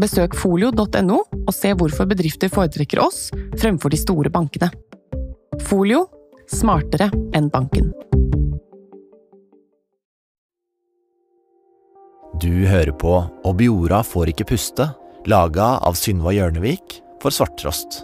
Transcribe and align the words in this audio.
Besøk 0.00 0.34
folio.no 0.34 1.20
og 1.44 1.52
se 1.54 1.70
hvorfor 1.78 2.08
bedrifter 2.10 2.50
foretrekker 2.50 3.02
oss 3.04 3.28
fremfor 3.60 3.92
de 3.94 4.00
store 4.00 4.32
bankene. 4.34 4.70
Folio 5.68 6.06
smartere 6.50 7.10
enn 7.36 7.50
banken. 7.52 7.92
Du 12.42 12.66
hører 12.66 12.90
på 12.98 13.20
«Objora 13.46 14.02
får 14.04 14.32
ikke 14.32 14.48
puste, 14.50 14.88
laga 15.30 15.76
av 15.86 15.94
Synva 15.96 16.34
Hjørnevik 16.34 16.98
for 17.22 17.32
Svarttrost. 17.32 18.02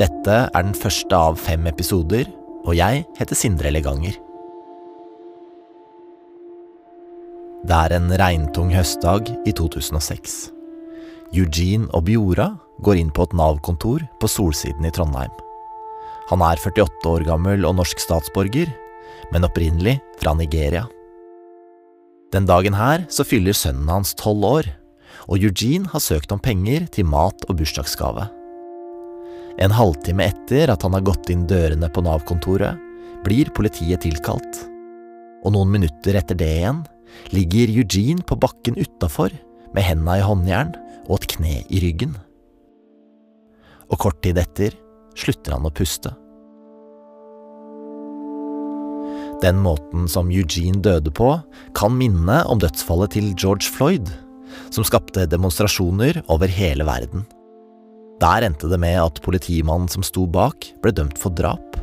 Dette 0.00 0.36
er 0.46 0.62
den 0.64 0.76
første 0.76 1.16
av 1.16 1.40
fem 1.40 1.64
episoder, 1.68 2.28
og 2.68 2.76
jeg 2.76 3.06
heter 3.16 3.36
Sindre 3.36 3.72
Leganger. 3.72 4.14
Det 7.60 7.76
er 7.76 7.92
en 7.92 8.08
regntung 8.16 8.70
høstdag 8.72 9.26
i 9.44 9.52
2006. 9.52 10.36
Eugene 11.36 11.90
Obiora 11.92 12.46
går 12.80 12.96
inn 13.02 13.10
på 13.12 13.26
et 13.26 13.34
Nav-kontor 13.36 14.06
på 14.16 14.28
Solsiden 14.32 14.86
i 14.88 14.92
Trondheim. 14.96 15.32
Han 16.30 16.40
er 16.46 16.56
48 16.56 17.10
år 17.10 17.26
gammel 17.28 17.66
og 17.68 17.74
norsk 17.76 18.00
statsborger, 18.00 18.70
men 19.34 19.44
opprinnelig 19.44 19.98
fra 20.22 20.32
Nigeria. 20.38 20.86
Den 22.32 22.46
dagen 22.48 22.78
her 22.78 23.04
så 23.12 23.26
fyller 23.28 23.52
sønnen 23.52 23.90
hans 23.92 24.14
tolv 24.16 24.46
år, 24.48 24.70
og 25.28 25.44
Eugene 25.44 25.90
har 25.92 26.00
søkt 26.00 26.32
om 26.32 26.40
penger 26.40 26.86
til 26.94 27.10
mat 27.12 27.44
og 27.50 27.58
bursdagsgave. 27.58 28.24
En 29.60 29.74
halvtime 29.76 30.30
etter 30.30 30.72
at 30.72 30.86
han 30.86 30.96
har 30.96 31.04
gått 31.04 31.28
inn 31.28 31.44
dørene 31.50 31.92
på 31.92 32.06
Nav-kontoret, 32.06 32.80
blir 33.26 33.52
politiet 33.52 34.00
tilkalt. 34.06 34.62
Og 35.44 35.52
noen 35.52 35.76
minutter 35.76 36.16
etter 36.16 36.38
det 36.40 36.48
igjen 36.62 36.80
ligger 37.34 37.70
Eugene 37.70 38.24
på 38.26 38.38
bakken 38.40 38.78
utafor 38.80 39.32
med 39.74 39.86
henda 39.86 40.18
i 40.18 40.24
håndjern 40.24 40.72
og 41.08 41.20
et 41.20 41.28
kne 41.34 41.54
i 41.68 41.82
ryggen. 41.82 42.16
Og 43.90 43.98
kort 44.02 44.20
tid 44.24 44.38
etter 44.38 44.74
slutter 45.18 45.56
han 45.56 45.66
å 45.66 45.74
puste. 45.74 46.12
Den 49.40 49.56
måten 49.64 50.04
som 50.10 50.28
Eugene 50.28 50.82
døde 50.84 51.12
på, 51.16 51.32
kan 51.76 51.96
minne 51.96 52.42
om 52.50 52.60
dødsfallet 52.60 53.16
til 53.16 53.30
George 53.32 53.70
Floyd, 53.72 54.10
som 54.74 54.84
skapte 54.84 55.24
demonstrasjoner 55.30 56.20
over 56.28 56.50
hele 56.52 56.84
verden. 56.84 57.24
Der 58.20 58.44
endte 58.44 58.68
det 58.68 58.76
med 58.82 58.98
at 59.00 59.22
politimannen 59.24 59.88
som 59.88 60.04
sto 60.04 60.26
bak, 60.28 60.68
ble 60.84 60.92
dømt 60.92 61.16
for 61.18 61.32
drap. 61.32 61.78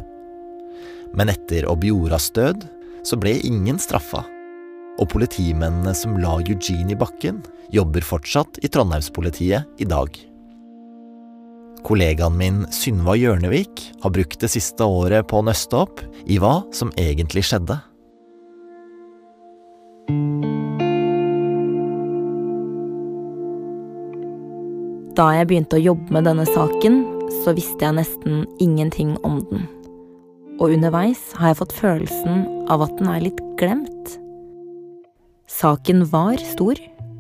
Men 1.18 1.34
etter 1.34 1.66
Obioras 1.72 2.30
død 2.36 2.68
så 3.08 3.18
ble 3.18 3.40
ingen 3.48 3.82
straffa 3.82 4.22
og 4.98 5.10
politimennene 5.14 5.94
som 5.98 6.18
la 6.22 6.38
Eugene 6.42 6.94
i 6.94 7.00
bakken, 7.00 7.44
jobber 7.74 8.06
fortsatt 8.06 8.60
i 8.64 8.72
Trondheimspolitiet 8.72 9.82
i 9.82 9.88
dag. 9.88 10.10
Kollegaen 11.88 12.36
min 12.36 12.64
Synva 12.74 13.16
Hjørnevik 13.16 13.84
har 14.04 14.12
brukt 14.12 14.42
det 14.42 14.50
siste 14.52 14.84
året 14.84 15.28
på 15.30 15.40
å 15.40 15.46
nøste 15.46 15.78
opp 15.78 16.02
i 16.26 16.40
hva 16.42 16.60
som 16.76 16.92
egentlig 17.00 17.46
skjedde. 17.48 17.78
Da 25.18 25.32
jeg 25.34 25.48
begynte 25.50 25.80
å 25.80 25.82
jobbe 25.82 26.14
med 26.14 26.28
denne 26.30 26.46
saken, 26.46 27.00
så 27.42 27.56
visste 27.58 27.88
jeg 27.88 27.98
nesten 27.98 28.44
ingenting 28.62 29.16
om 29.26 29.40
den. 29.50 29.66
Og 30.58 30.76
underveis 30.76 31.22
har 31.38 31.52
jeg 31.52 31.62
fått 31.62 31.76
følelsen 31.78 32.46
av 32.70 32.84
at 32.86 32.94
den 33.00 33.10
er 33.10 33.24
litt 33.26 33.42
glemt. 33.58 34.18
Saken 35.48 36.06
var 36.06 36.38
stor. 36.38 36.76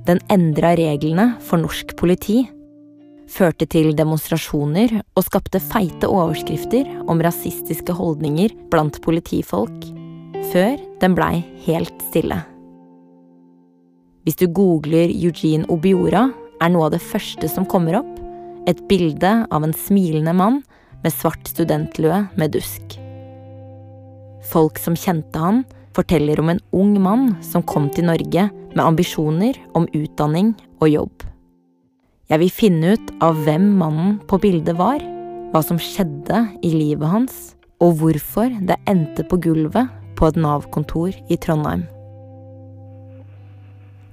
Den 0.06 0.20
endra 0.28 0.74
reglene 0.76 1.30
for 1.48 1.62
norsk 1.64 1.94
politi. 1.96 2.42
Førte 3.32 3.64
til 3.72 3.94
demonstrasjoner 3.96 4.98
og 5.00 5.24
skapte 5.24 5.62
feite 5.64 6.10
overskrifter 6.12 6.90
om 7.08 7.24
rasistiske 7.24 7.96
holdninger 7.96 8.52
blant 8.72 9.00
politifolk. 9.04 9.88
Før 10.52 10.76
den 11.00 11.16
blei 11.16 11.40
helt 11.64 12.04
stille. 12.10 12.42
Hvis 14.28 14.40
du 14.44 14.50
googler 14.52 15.08
Eugene 15.08 15.68
Obiora, 15.72 16.28
er 16.60 16.74
noe 16.74 16.90
av 16.90 16.98
det 16.98 17.04
første 17.04 17.48
som 17.48 17.68
kommer 17.70 18.02
opp, 18.02 18.14
et 18.68 18.80
bilde 18.92 19.34
av 19.48 19.64
en 19.64 19.76
smilende 19.88 20.36
mann 20.36 20.60
med 21.00 21.16
svart 21.16 21.48
studentlue 21.48 22.26
med 22.36 22.58
dusk. 22.60 23.00
Folk 24.52 24.80
som 24.84 25.00
kjente 25.00 25.40
han, 25.40 25.64
forteller 25.98 26.40
om 26.42 26.54
en 26.54 26.62
ung 26.78 26.96
mann 27.02 27.32
som 27.42 27.66
kom 27.66 27.90
til 27.94 28.08
Norge 28.10 28.48
med 28.76 28.86
ambisjoner 28.86 29.58
om 29.78 29.90
utdanning 29.98 30.54
og 30.80 30.92
jobb. 30.92 31.26
Jeg 32.28 32.42
vil 32.44 32.52
finne 32.52 32.96
ut 32.98 33.14
av 33.24 33.38
hvem 33.46 33.70
mannen 33.80 34.18
på 34.28 34.40
bildet 34.44 34.78
var, 34.78 35.02
hva 35.54 35.62
som 35.64 35.80
skjedde 35.80 36.44
i 36.66 36.74
livet 36.76 37.08
hans, 37.08 37.38
og 37.80 38.02
hvorfor 38.02 38.52
det 38.68 38.80
endte 38.90 39.24
på 39.30 39.40
gulvet 39.42 39.94
på 40.18 40.28
et 40.28 40.40
Nav-kontor 40.42 41.14
i 41.32 41.38
Trondheim. 41.40 41.86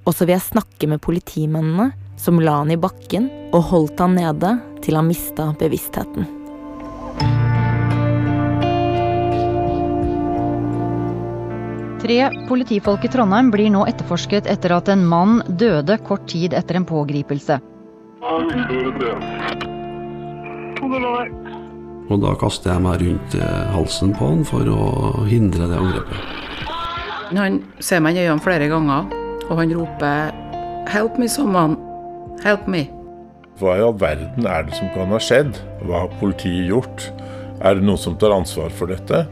Og 0.04 0.12
så 0.12 0.26
vil 0.26 0.36
jeg 0.36 0.50
snakke 0.52 0.88
med 0.90 1.02
politimennene 1.02 1.90
som 2.20 2.38
la 2.40 2.60
han 2.60 2.72
i 2.72 2.78
bakken 2.80 3.30
og 3.56 3.70
holdt 3.72 4.04
han 4.04 4.18
nede 4.20 4.54
til 4.84 5.00
han 5.00 5.08
mista 5.08 5.50
bevisstheten. 5.58 6.43
Tre 12.04 12.28
politifolk 12.48 13.06
i 13.06 13.08
Trondheim 13.08 13.46
blir 13.48 13.70
nå 13.72 13.86
etterforsket 13.88 14.44
etter 14.52 14.74
at 14.76 14.90
en 14.92 15.06
mann 15.08 15.38
døde 15.48 15.94
kort 16.04 16.26
tid 16.28 16.52
etter 16.52 16.76
en 16.76 16.84
pågripelse. 16.84 17.56
Og 22.04 22.18
da 22.20 22.32
kaster 22.42 22.74
jeg 22.74 22.82
meg 22.84 23.00
rundt 23.00 23.36
eh, 23.38 23.62
halsen 23.72 24.12
på 24.18 24.28
han 24.28 24.42
for 24.44 24.68
å 24.68 24.88
hindre 25.30 25.70
det 25.70 25.78
angrepet. 25.80 26.26
Han 27.30 27.56
ser 27.80 28.02
meg 28.04 28.18
i 28.18 28.26
øynene 28.26 28.44
flere 28.44 28.68
ganger, 28.68 29.08
og 29.48 29.62
han 29.62 29.72
roper 29.72 30.34
'Help 30.92 31.16
me, 31.16 31.28
someone. 31.28 31.78
Help 32.44 32.68
me'. 32.68 32.90
Hva 33.56 33.78
i 33.78 33.86
all 33.86 33.96
verden 33.96 34.44
er 34.44 34.68
det 34.68 34.76
som 34.76 34.92
kan 34.92 35.08
ha 35.08 35.16
skjedd? 35.16 35.56
Hva 35.88 36.04
har 36.04 36.20
politiet 36.20 36.68
gjort? 36.68 37.08
Er 37.64 37.80
det 37.80 37.88
noen 37.88 37.96
som 37.96 38.20
tar 38.20 38.36
ansvar 38.36 38.68
for 38.68 38.92
dette? 38.92 39.24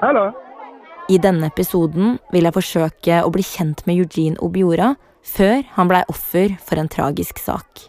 Hallo. 0.00 0.30
I 1.08 1.18
denne 1.22 1.48
episoden 1.48 2.16
vil 2.34 2.46
jeg 2.48 2.56
forsøke 2.56 3.20
å 3.22 3.30
bli 3.32 3.44
kjent 3.46 3.84
med 3.86 4.00
Eugene 4.02 4.40
Obiora 4.42 4.94
før 5.26 5.62
han 5.76 5.90
blei 5.90 6.02
offer 6.10 6.56
for 6.62 6.80
en 6.80 6.90
tragisk 6.90 7.38
sak. 7.42 7.86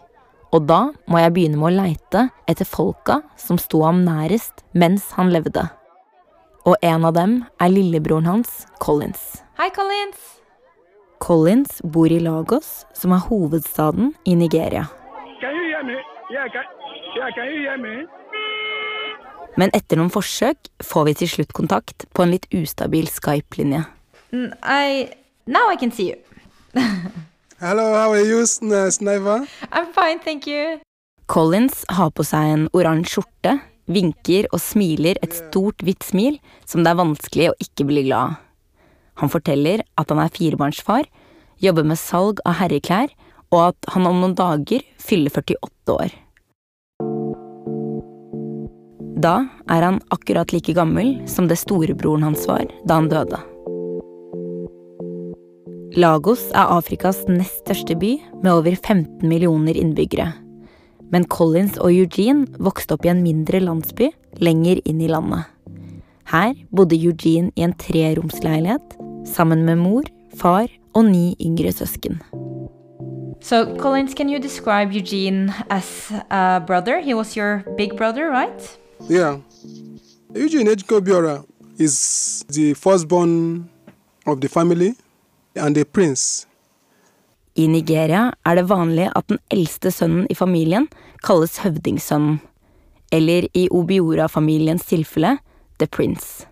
Og 0.56 0.68
da 0.70 0.80
må 1.12 1.20
jeg 1.20 1.34
begynne 1.36 1.60
med 1.60 1.70
å 1.70 1.76
leite 1.84 2.28
etter 2.48 2.68
folka 2.70 3.20
som 3.40 3.60
sto 3.62 3.84
ham 3.84 4.04
nærest 4.06 4.64
mens 4.72 5.12
han 5.18 5.34
levde. 5.34 5.66
Og 6.68 6.76
en 6.84 7.08
av 7.08 7.16
dem 7.16 7.40
er 7.64 7.72
lillebroren 7.72 8.28
hans, 8.28 8.66
Collins. 8.84 9.42
Hei, 9.60 9.70
Collins. 9.76 10.38
Collins 11.24 11.82
bor 11.84 12.12
i 12.12 12.20
Lagos, 12.22 12.86
som 12.94 13.16
er 13.16 13.24
hovedstaden 13.28 14.14
i 14.26 14.36
Nigeria. 14.36 14.86
Can 15.42 15.56
you 15.56 15.68
hear 15.72 15.84
me? 15.84 16.17
Yeah, 16.30 16.48
can, 16.52 16.64
yeah, 17.16 17.32
can 17.32 17.48
you 17.48 17.62
hear 17.64 17.78
me? 17.80 18.04
Men 19.56 19.72
etter 19.72 19.96
noen 19.96 20.12
forsøk 20.12 20.68
får 20.84 21.06
vi 21.08 21.14
til 21.22 21.30
slutt 21.32 21.54
kontakt 21.56 22.04
på 22.12 22.26
en 22.26 22.34
litt 22.34 22.50
ustabil 22.52 23.08
Skype-linje. 23.08 23.86
I 24.36 25.08
now 25.48 25.72
I 25.72 25.78
can 25.80 25.94
see 25.96 26.12
you. 26.12 26.18
Hello, 27.64 27.94
how 27.96 28.12
are 28.12 28.26
you, 28.28 28.44
Snaiva? 28.44 29.48
I'm 29.72 29.88
fine, 29.96 30.20
thank 30.20 30.46
you. 30.52 30.82
Collins 31.32 31.86
har 31.96 32.12
på 32.12 32.26
seg 32.28 32.52
en 32.58 32.68
oransje 32.76 33.16
skjorte, 33.16 33.54
vinker 33.88 34.50
og 34.52 34.60
smiler 34.60 35.16
et 35.24 35.32
stort, 35.32 35.80
hvitt 35.80 36.04
smil 36.04 36.42
som 36.68 36.84
det 36.84 36.92
er 36.92 37.00
vanskelig 37.00 37.48
å 37.54 37.58
ikke 37.64 37.88
bli 37.88 38.04
glad 38.10 38.34
av. 38.34 38.44
Han 39.24 39.32
forteller 39.32 39.86
at 39.96 40.12
han 40.12 40.20
er 40.22 40.36
firebarnsfar, 40.36 41.08
jobber 41.64 41.88
med 41.88 41.98
salg 42.04 42.44
av 42.44 42.60
herreklær 42.60 43.16
og 43.54 43.60
at 43.70 43.92
han 43.94 44.08
om 44.10 44.22
noen 44.22 44.38
dager 44.38 44.84
fyller 45.02 45.34
48 45.34 45.96
år. 45.96 46.16
Da 49.18 49.36
er 49.74 49.82
han 49.82 50.02
akkurat 50.14 50.52
like 50.54 50.76
gammel 50.78 51.16
som 51.30 51.48
det 51.50 51.58
storebroren 51.58 52.26
hans 52.28 52.46
var 52.50 52.68
da 52.86 53.00
han 53.00 53.10
døde. 53.10 53.40
Lagos 55.98 56.44
er 56.54 56.70
Afrikas 56.76 57.24
nest 57.26 57.64
største 57.64 57.96
by, 57.98 58.18
med 58.44 58.52
over 58.52 58.76
15 58.76 59.24
millioner 59.26 59.74
innbyggere. 59.74 60.28
Men 61.10 61.26
Collins 61.26 61.80
og 61.80 61.90
Eugene 61.90 62.46
vokste 62.62 62.94
opp 62.94 63.08
i 63.08 63.10
en 63.10 63.24
mindre 63.24 63.64
landsby 63.64 64.12
lenger 64.44 64.84
inn 64.86 65.02
i 65.02 65.10
landet. 65.10 65.48
Her 66.30 66.54
bodde 66.76 67.00
Eugene 67.00 67.50
i 67.56 67.64
en 67.66 67.74
treromsleilighet 67.80 68.98
sammen 69.26 69.64
med 69.66 69.80
mor, 69.82 70.06
far 70.38 70.68
og 70.94 71.08
ni 71.08 71.32
yngre 71.42 71.72
søsken. 71.74 72.20
So, 73.40 73.76
Collins, 73.78 74.14
can 74.14 74.30
you 74.30 74.40
describe 74.40 74.92
Eugene 74.92 75.54
as 75.70 76.12
a 76.30 76.60
brother? 76.66 77.00
He 77.00 77.14
was 77.14 77.36
your 77.36 77.64
big 77.78 77.96
brother, 77.96 78.30
right? 78.30 78.78
Yeah. 79.08 79.38
Eugene 80.34 80.68
Ejikobiora 80.68 81.46
is 81.78 82.44
the 82.50 82.74
firstborn 82.74 83.70
of 84.26 84.42
the 84.42 84.50
family 84.50 84.96
and 85.56 85.78
a 85.78 85.86
prince. 85.86 86.46
I 87.56 87.68
Nigeria 87.68 88.34
er 88.46 88.56
det 88.56 88.68
vanlig 88.70 89.08
at 89.16 89.28
den 89.32 89.40
eldste 89.50 89.90
sønnen 89.92 90.28
i 90.30 90.36
familien 90.38 90.86
kalles 91.26 91.58
høvdingsønnen, 91.64 92.38
eller 93.12 93.48
i 93.58 93.68
Obiora-familiens 93.74 94.86
tilfelle 94.86 95.38
The 95.80 95.88
Prince. 95.88 96.46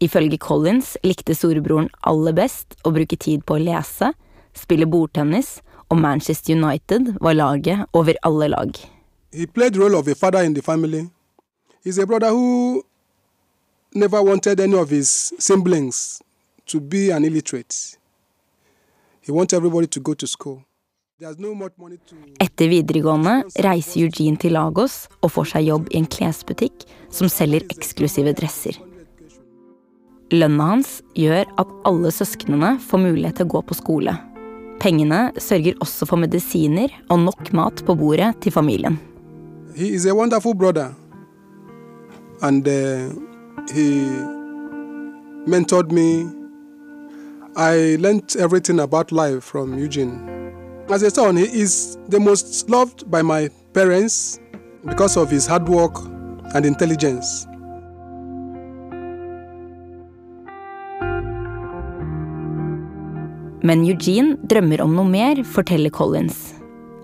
Ifølge 0.00 0.38
Collins 0.38 0.96
likte 1.04 1.34
storebroren 1.36 1.90
aller 2.08 2.32
best 2.32 2.78
å 2.84 2.94
bruke 2.94 3.16
tid 3.16 3.44
på 3.44 3.58
å 3.58 3.62
lese, 3.62 4.12
spille 4.56 4.88
bordtennis, 4.88 5.60
og 5.92 5.98
Manchester 6.00 6.54
United 6.56 7.12
var 7.20 7.32
laget 7.36 7.84
over 7.92 8.14
alle 8.24 8.48
lag. 8.48 8.72
He 9.32 9.46
played 9.46 9.76
role 9.76 9.96
of 9.96 10.08
a 10.08 10.14
father 10.14 10.40
in 10.40 10.54
the 10.54 10.62
family. 10.62 11.08
He's 11.84 11.98
a 12.02 12.06
brother 12.06 12.30
who 12.30 12.82
never 13.94 14.22
wanted 14.22 14.60
any 14.60 14.74
of 14.74 14.90
his 14.90 15.32
siblings 15.38 16.22
to 16.66 16.80
be 16.80 17.10
an 17.12 17.24
illiterate. 17.24 17.98
He 19.20 19.32
wanted 19.32 19.56
everybody 19.56 19.86
to 19.86 20.00
go 20.00 20.14
to 20.14 20.26
school. 20.26 20.62
There's 21.20 21.38
no 21.38 21.54
much 21.54 21.72
money 21.78 21.98
to 22.08 22.16
Etter 22.40 22.68
videregående 22.68 23.42
reiser 23.62 24.00
Eugene 24.00 24.36
til 24.36 24.56
Lagos 24.56 25.06
og 25.20 25.30
får 25.36 25.52
seg 25.52 25.68
jobb 25.68 25.92
i 25.92 26.00
en 26.00 26.08
klesbutikk 26.08 26.88
som 27.10 27.28
selger 27.28 27.68
eksklusive 27.70 28.32
dresser. 28.32 28.80
Lønna 30.32 30.72
hans 30.72 31.00
gjør 31.14 31.44
at 31.60 31.78
alle 31.86 32.10
søsknene 32.10 32.78
får 32.80 33.04
mulighet 33.06 33.38
til 33.38 33.50
å 33.50 33.54
gå 33.58 33.66
på 33.68 33.76
skole. 33.76 34.16
Pengene 34.82 35.30
sørger 35.38 35.78
også 35.80 36.06
for 36.06 36.18
medisiner 36.18 36.88
og 37.08 37.20
nok 37.22 37.52
mat 37.54 37.82
på 37.86 37.94
bordet 37.94 38.34
til 38.42 38.52
familien. 38.52 38.98
He 39.76 39.88
is 39.94 40.06
a 40.06 40.14
wonderful 40.14 40.56
brother, 40.58 40.88
and 42.42 42.68
uh, 42.68 43.14
he 43.70 44.10
mentored 45.46 45.92
me. 45.92 46.26
I 47.56 47.96
learned 47.96 48.36
everything 48.36 48.80
about 48.80 49.12
life 49.12 49.40
from 49.40 49.78
Eugene. 49.78 50.18
As 50.90 51.02
a 51.02 51.10
son, 51.10 51.36
he 51.36 51.46
is 51.46 51.96
the 52.10 52.18
parents 53.74 54.40
because 54.84 55.16
of 55.16 55.30
his 55.30 55.46
hard 55.46 55.68
work 55.68 55.96
and 56.54 56.66
intelligence. 56.66 57.46
Men 63.62 63.84
Eugene 63.86 64.36
drømmer 64.50 64.82
om 64.82 64.96
noe 64.96 65.06
mer, 65.06 65.42
forteller 65.46 65.92
Collins. 65.94 66.52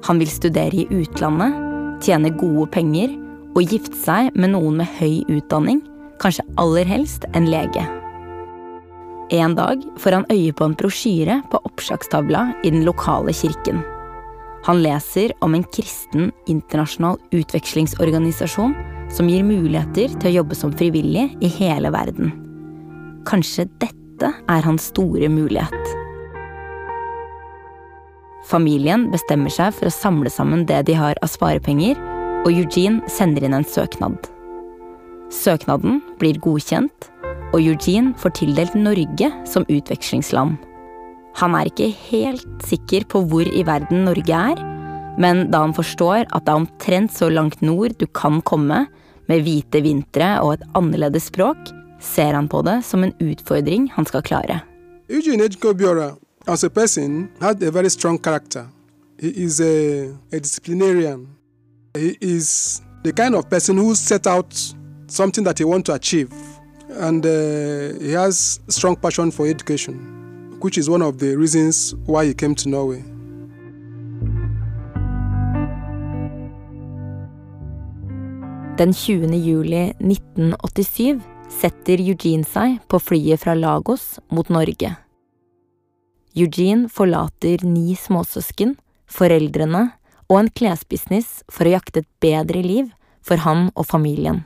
Han 0.07 0.19
vil 0.19 0.31
studere 0.31 0.83
i 0.83 0.89
utlandet, 0.91 1.55
tjene 2.03 2.33
gode 2.39 2.67
penger 2.75 3.15
og 3.55 3.71
gifte 3.71 3.99
seg 3.99 4.35
med 4.39 4.53
noen 4.55 4.81
med 4.81 4.91
høy 4.99 5.23
utdanning, 5.31 5.83
kanskje 6.23 6.47
aller 6.59 6.87
helst 6.89 7.27
en 7.39 7.47
lege. 7.51 7.85
En 9.35 9.55
dag 9.59 9.83
får 10.01 10.17
han 10.17 10.27
øye 10.33 10.55
på 10.57 10.65
en 10.65 10.77
brosjyre 10.79 11.43
på 11.53 11.61
oppslagstavla 11.69 12.47
i 12.65 12.73
den 12.73 12.87
lokale 12.87 13.35
kirken. 13.37 13.83
Han 14.67 14.81
leser 14.83 15.35
om 15.45 15.55
en 15.55 15.67
kristen 15.75 16.33
internasjonal 16.51 17.21
utvekslingsorganisasjon 17.37 18.75
som 19.15 19.31
gir 19.31 19.47
muligheter 19.47 20.17
til 20.17 20.31
å 20.31 20.37
jobbe 20.41 20.59
som 20.59 20.75
frivillig 20.75 21.29
i 21.45 21.53
hele 21.61 21.93
verden. 21.95 22.35
Kanskje 23.29 23.69
dette 23.79 24.33
er 24.35 24.67
hans 24.67 24.91
store 24.91 25.31
mulighet. 25.31 25.98
Familien 28.49 29.11
bestemmer 29.13 29.53
seg 29.53 29.75
for 29.77 29.91
å 29.91 29.93
samle 29.93 30.31
sammen 30.33 30.65
det 30.69 30.87
de 30.89 30.95
har 30.97 31.19
av 31.21 31.29
sparepenger, 31.29 31.99
og 32.47 32.55
Eugene 32.55 33.05
sender 33.13 33.45
inn 33.45 33.57
en 33.59 33.67
søknad. 33.67 34.17
Søknaden 35.35 35.99
blir 36.21 36.39
godkjent, 36.41 37.11
og 37.53 37.61
Eugene 37.61 38.15
får 38.17 38.39
tildelt 38.39 38.77
Norge 38.79 39.29
som 39.49 39.67
utvekslingsland. 39.69 40.57
Han 41.39 41.55
er 41.55 41.69
ikke 41.69 41.91
helt 42.09 42.47
sikker 42.67 43.05
på 43.13 43.21
hvor 43.29 43.45
i 43.45 43.65
verden 43.69 44.07
Norge 44.09 44.39
er, 44.53 44.63
men 45.21 45.49
da 45.53 45.61
han 45.67 45.75
forstår 45.77 46.25
at 46.25 46.47
det 46.47 46.55
er 46.55 46.63
omtrent 46.63 47.13
så 47.13 47.29
langt 47.29 47.61
nord 47.61 47.99
du 48.01 48.07
kan 48.07 48.41
komme, 48.49 48.87
med 49.29 49.45
hvite 49.45 49.83
vintre 49.85 50.39
og 50.41 50.55
et 50.55 50.65
annerledes 50.79 51.29
språk, 51.29 51.69
ser 52.01 52.33
han 52.33 52.49
på 52.49 52.63
det 52.65 52.79
som 52.87 53.05
en 53.05 53.13
utfordring 53.21 53.91
han 53.93 54.09
skal 54.09 54.25
klare. 54.25 54.63
Eugene 55.13 55.51
as 56.49 56.65
a 56.65 56.71
person, 56.71 57.31
had 57.41 57.63
a 57.63 57.71
very 57.71 57.91
strong 57.91 58.19
character. 58.19 58.67
He 59.21 59.45
is 59.45 59.61
a, 59.61 60.15
a 60.33 60.41
disciplinarian. 60.41 61.29
He 61.95 62.17
is 62.21 62.81
the 63.03 63.13
kind 63.13 63.35
of 63.35 63.51
person 63.51 63.77
who 63.77 63.95
set 63.95 64.27
out 64.27 64.55
something 65.09 65.45
that 65.45 65.59
he 65.59 65.65
wants 65.65 65.87
to 65.87 65.95
achieve. 65.95 66.33
And 66.89 67.25
uh, 67.25 68.01
he 68.01 68.13
has 68.13 68.61
strong 68.69 68.97
passion 68.97 69.31
for 69.31 69.47
education, 69.47 70.57
which 70.61 70.79
is 70.79 70.89
one 70.89 71.03
of 71.03 71.19
the 71.19 71.37
reasons 71.37 71.95
why 72.07 72.25
he 72.25 72.35
came 72.35 72.55
to 72.55 72.69
Norway. 72.69 73.05
Den 78.79 78.93
20. 78.93 79.37
juli 79.37 79.93
1987 79.99 81.21
setter 81.49 82.01
Eugene 82.01 82.45
seg 82.45 82.79
på 82.89 82.99
flyet 82.99 83.43
fra 83.43 83.55
Lagos 83.55 84.21
mot 84.31 84.49
Norge. 84.49 85.08
Eugene 86.37 86.89
forlater 86.93 87.65
ni 87.65 87.97
småsøsken, 87.97 88.77
foreldrene 89.09 89.89
og 90.29 90.37
en 90.43 90.51
klesbusiness 90.53 91.43
for 91.49 91.67
å 91.67 91.75
jakte 91.79 92.03
et 92.05 92.11
bedre 92.21 92.63
liv 92.65 92.93
for 93.25 93.41
han 93.45 93.71
og 93.75 93.89
familien. 93.89 94.45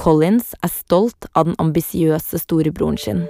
Collins 0.00 0.54
er 0.64 0.72
stolt 0.72 1.26
av 1.34 1.50
den 1.50 1.58
ambisiøse 1.60 2.40
storebroren 2.40 2.96
sin, 2.98 3.26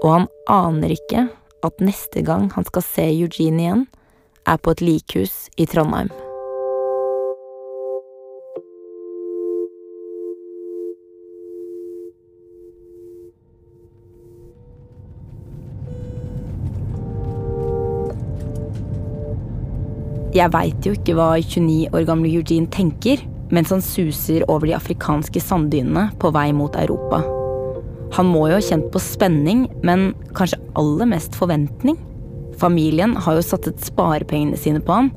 og 0.00 0.10
han 0.14 0.28
aner 0.48 0.94
ikke 0.94 1.26
at 1.66 1.84
neste 1.84 2.24
gang 2.24 2.48
han 2.54 2.64
skal 2.70 2.86
se 2.86 3.04
Eugene 3.10 3.66
igjen, 3.66 3.86
er 4.48 4.56
på 4.56 4.72
et 4.72 4.80
likhus 4.80 5.50
i 5.60 5.68
Trondheim. 5.68 6.08
Jeg 20.30 20.52
veit 20.54 20.86
jo 20.86 20.92
ikke 20.94 21.16
hva 21.18 21.32
29 21.42 21.90
år 21.90 22.04
gamle 22.06 22.30
Eugene 22.30 22.70
tenker 22.70 23.22
mens 23.50 23.72
han 23.74 23.82
suser 23.82 24.44
over 24.46 24.68
de 24.68 24.76
afrikanske 24.76 25.40
sanddynene 25.42 26.04
på 26.22 26.30
vei 26.36 26.52
mot 26.54 26.76
Europa. 26.78 27.18
Han 28.14 28.28
må 28.30 28.44
jo 28.46 28.58
ha 28.58 28.62
kjent 28.62 28.86
på 28.94 29.02
spenning, 29.02 29.64
men 29.86 30.12
kanskje 30.38 30.60
aller 30.78 31.08
mest 31.10 31.34
forventning. 31.38 31.98
Familien 32.62 33.16
har 33.18 33.38
jo 33.38 33.46
satt 33.46 33.66
et 33.70 33.82
sparepengene 33.82 34.58
sine 34.58 34.82
på 34.82 34.94
ham, 34.94 35.08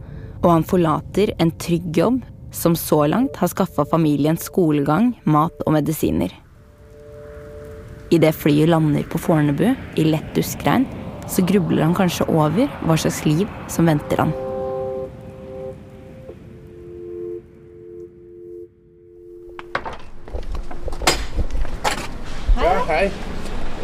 og 0.41 0.49
han 0.49 0.65
forlater 0.65 1.33
en 1.37 1.53
trygg 1.61 1.91
jobb 1.97 2.21
som 2.53 2.77
så 2.77 3.03
langt 3.09 3.37
har 3.41 3.51
skaffa 3.51 3.85
familien 3.89 4.37
skolegang, 4.37 5.11
mat 5.25 5.61
og 5.65 5.75
medisiner. 5.77 6.33
Idet 8.13 8.33
flyet 8.37 8.69
lander 8.69 9.05
på 9.09 9.21
Fornebu 9.21 9.67
i 9.73 10.07
lett 10.09 10.33
duskregn, 10.37 10.85
så 11.29 11.45
grubler 11.45 11.85
han 11.85 11.97
kanskje 11.97 12.29
over 12.29 12.65
hva 12.81 12.97
slags 12.97 13.23
liv 13.25 13.45
som 13.71 13.89
venter 13.89 14.25
han. 14.25 14.33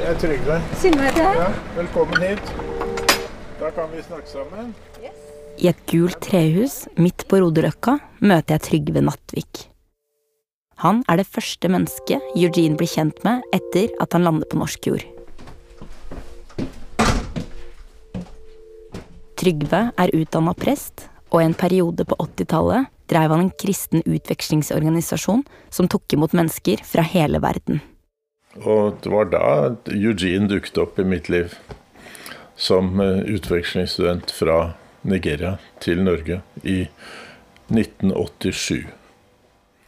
Jeg 0.10 0.16
er 0.16 0.22
Trygve. 0.24 0.56
Synne 0.82 1.04
heter 1.06 1.22
jeg. 1.22 1.34
Ja, 1.38 1.48
velkommen 1.75 2.24
hit. 2.24 2.48
Da 3.60 3.68
kan 3.75 3.92
vi 3.94 4.00
snakke 4.01 4.25
sammen. 4.25 4.72
I 5.62 5.68
et 5.70 5.84
gult 5.92 6.18
trehus 6.25 6.88
midt 6.98 7.28
på 7.30 7.38
Rodeløkka 7.44 7.94
møter 8.25 8.56
jeg 8.56 8.63
Trygve 8.66 9.04
Nattvik. 9.06 9.68
Han 10.82 11.04
er 11.06 11.22
det 11.22 11.28
første 11.30 11.70
mennesket 11.70 12.25
Eugene 12.32 12.80
blir 12.80 12.89
kjent 12.89 13.22
med 13.28 13.46
etter 13.54 13.94
at 14.01 14.18
han 14.18 14.25
lander 14.25 14.50
på 14.50 14.58
norsk 14.58 14.89
jord. 14.89 15.06
Trygve 19.38 19.84
er 19.94 20.16
utdanna 20.24 20.56
prest, 20.58 21.06
og 21.30 21.44
i 21.44 21.51
en 21.51 21.54
periode 21.54 22.10
på 22.10 22.18
80-tallet 22.18 22.89
drev 23.13 23.38
han 23.38 23.46
en 23.46 23.54
kristen 23.62 24.01
utvekslingsorganisasjon 24.10 25.46
som 25.70 25.94
tok 25.94 26.18
imot 26.18 26.34
mennesker 26.34 26.82
fra 26.82 27.06
hele 27.06 27.46
verden. 27.46 27.84
Og 28.58 28.98
det 29.03 29.12
var 29.13 29.29
da 29.29 29.50
Eugene 29.94 30.50
dukket 30.50 30.79
opp 30.82 31.00
i 31.00 31.06
mitt 31.06 31.29
liv. 31.29 31.53
Som 32.60 33.00
eh, 33.00 33.22
utvekslingsstudent 33.29 34.32
fra 34.36 34.74
Nigeria 35.08 35.58
til 35.79 36.01
Norge 36.03 36.41
i 36.63 36.82
1987. 37.70 38.88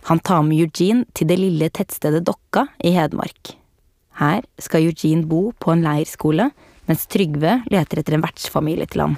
Han 0.10 0.20
tar 0.20 0.46
med 0.46 0.62
Eugene 0.64 1.06
til 1.14 1.28
det 1.30 1.38
lille 1.42 1.70
tettstedet 1.74 2.24
Dokka 2.26 2.68
i 2.80 2.94
Hedmark. 2.96 3.56
Her 4.22 4.46
skal 4.62 4.86
Eugene 4.88 5.28
bo 5.28 5.52
på 5.60 5.74
en 5.74 5.84
leirskole, 5.86 6.52
mens 6.88 7.06
Trygve 7.10 7.60
leter 7.72 8.02
etter 8.02 8.18
en 8.18 8.26
vertsfamilie 8.26 8.88
til 8.90 9.06
ham. 9.06 9.18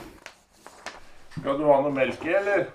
Skal 1.34 1.58
du 1.60 1.66
ha 1.68 1.80
noe 1.82 1.94
melk 1.94 2.26
i, 2.28 2.36
eller? 2.40 2.68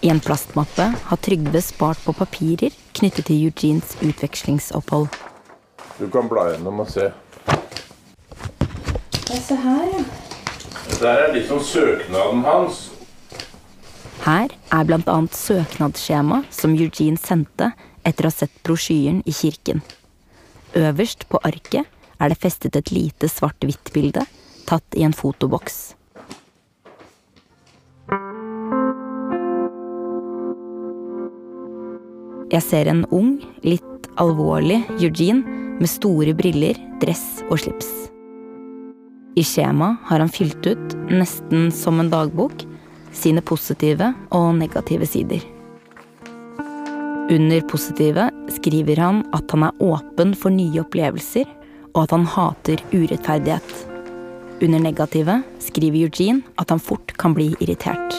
I 0.00 0.08
en 0.08 0.20
plastmappe 0.20 0.86
har 1.04 1.16
Trygve 1.20 1.60
spart 1.60 2.00
på 2.04 2.14
papirer 2.16 2.72
knyttet 2.96 3.26
til 3.28 3.50
Eugenes 3.50 3.92
utvekslingsopphold. 4.00 5.10
Du 5.98 6.06
kan 6.08 6.30
bla 6.30 6.46
gjennom 6.54 6.80
og 6.80 6.88
se. 6.88 7.10
Se 9.28 9.58
her, 9.60 9.84
ja. 9.92 10.00
Der 11.00 11.22
er 11.26 11.34
liksom 11.34 11.60
søknaden 11.64 12.42
hans. 12.44 12.80
Her 14.24 14.48
er 14.72 14.88
bl.a. 14.88 15.18
søknadsskjema 15.36 16.42
som 16.52 16.74
Eugene 16.76 17.20
sendte 17.20 17.70
etter 18.04 18.24
å 18.24 18.32
ha 18.32 18.38
sett 18.40 18.56
brosjyren 18.64 19.20
i 19.28 19.36
kirken. 19.36 19.84
Øverst 20.76 21.28
på 21.28 21.40
arket 21.44 21.88
er 22.20 22.32
det 22.32 22.40
festet 22.40 22.76
et 22.76 22.92
lite 22.92 23.28
svart-hvitt-bilde 23.28 24.24
tatt 24.68 24.96
i 24.96 25.04
en 25.04 25.16
fotoboks. 25.16 25.99
Jeg 32.50 32.64
ser 32.66 32.88
en 32.90 33.04
ung, 33.14 33.36
litt 33.62 34.08
alvorlig 34.18 34.80
Eugene 34.96 35.58
med 35.78 35.86
store 35.86 36.32
briller, 36.34 36.78
dress 36.98 37.44
og 37.46 37.60
slips. 37.62 37.88
I 39.38 39.44
skjemaet 39.46 40.00
har 40.08 40.18
han 40.18 40.32
fylt 40.32 40.66
ut, 40.66 40.96
nesten 41.06 41.68
som 41.70 42.00
en 42.02 42.10
dagbok, 42.10 42.64
sine 43.14 43.42
positive 43.46 44.10
og 44.34 44.48
negative 44.58 45.06
sider. 45.06 45.44
Under 47.30 47.62
positive 47.70 48.26
skriver 48.50 48.98
han 48.98 49.22
at 49.36 49.54
han 49.54 49.68
er 49.68 49.84
åpen 49.86 50.34
for 50.34 50.50
nye 50.50 50.82
opplevelser, 50.82 51.46
og 51.94 52.02
at 52.02 52.16
han 52.16 52.26
hater 52.34 52.82
urettferdighet. 52.90 53.70
Under 54.60 54.82
negative 54.82 55.38
skriver 55.62 56.08
Eugene 56.08 56.42
at 56.58 56.74
han 56.74 56.82
fort 56.82 57.14
kan 57.22 57.38
bli 57.38 57.52
irritert. 57.60 58.18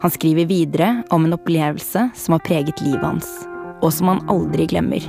Han 0.00 0.10
skriver 0.10 0.46
videre 0.48 1.02
om 1.10 1.24
en 1.24 1.36
opplevelse 1.36 2.06
som 2.16 2.32
har 2.32 2.44
preget 2.46 2.80
livet 2.80 3.04
hans, 3.04 3.28
og 3.84 3.92
som 3.92 4.08
han 4.08 4.22
aldri 4.32 4.64
glemmer. 4.70 5.04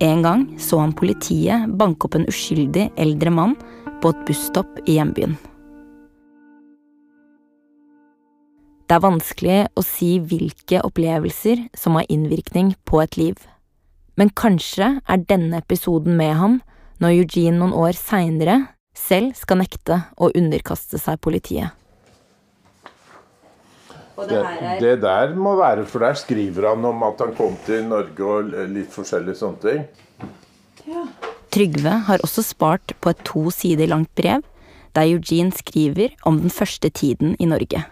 En 0.00 0.22
gang 0.24 0.46
så 0.60 0.80
han 0.80 0.94
politiet 0.96 1.68
banke 1.76 2.08
opp 2.08 2.16
en 2.16 2.24
uskyldig 2.28 2.88
eldre 3.00 3.32
mann 3.32 3.54
på 4.00 4.12
et 4.12 4.24
busstopp 4.28 4.80
i 4.86 4.96
hjembyen. 4.96 5.36
Det 8.86 8.96
er 8.96 9.02
vanskelig 9.02 9.60
å 9.74 9.82
si 9.82 10.12
hvilke 10.22 10.80
opplevelser 10.86 11.66
som 11.76 11.98
har 11.98 12.08
innvirkning 12.12 12.74
på 12.86 13.00
et 13.02 13.16
liv. 13.18 13.36
Men 14.16 14.30
kanskje 14.30 14.94
er 15.02 15.24
denne 15.28 15.58
episoden 15.60 16.16
med 16.16 16.36
ham 16.38 16.60
når 17.02 17.24
Eugene 17.24 17.58
noen 17.58 17.74
år 17.76 17.98
seinere 17.98 18.62
selv 18.96 19.34
skal 19.36 19.60
nekte 19.60 20.04
å 20.16 20.30
underkaste 20.32 21.00
seg 21.02 21.20
politiet. 21.20 21.74
Det, 24.16 24.42
det 24.80 24.94
der 25.02 25.34
må 25.36 25.56
være, 25.58 25.84
for 25.84 26.00
der 26.00 26.16
skriver 26.16 26.70
han 26.70 26.84
om 26.88 27.02
at 27.04 27.20
han 27.20 27.34
kom 27.36 27.56
til 27.66 27.84
Norge 27.84 28.24
og 28.24 28.52
litt 28.72 28.92
forskjellige 28.94 29.36
sånne 29.42 29.60
ting. 29.60 29.82
Trygve 31.52 31.92
har 32.08 32.24
også 32.24 32.44
spart 32.46 32.94
på 33.00 33.12
et 33.12 33.20
to 33.28 33.50
sider 33.52 33.90
langt 33.92 34.12
brev 34.16 34.44
der 34.96 35.10
Eugene 35.12 35.52
skriver 35.52 36.14
om 36.24 36.40
den 36.40 36.50
første 36.50 36.88
tiden 36.88 37.36
i 37.38 37.44
Norge. 37.44 37.84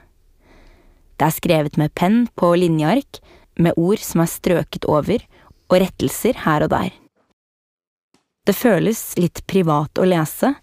Det 1.21 1.27
er 1.29 1.37
skrevet 1.37 1.77
med 1.77 1.93
penn 1.95 2.25
på 2.37 2.55
linjeark, 2.57 3.21
med 3.61 3.77
ord 3.77 4.01
som 4.01 4.25
er 4.25 4.31
strøket 4.33 4.89
over, 4.89 5.21
og 5.69 5.81
rettelser 5.81 6.41
her 6.47 6.65
og 6.65 6.73
der. 6.73 6.91
Det 8.45 8.57
føles 8.57 9.15
litt 9.21 9.45
privat 9.49 10.01
å 10.01 10.09
lese, 10.09 10.55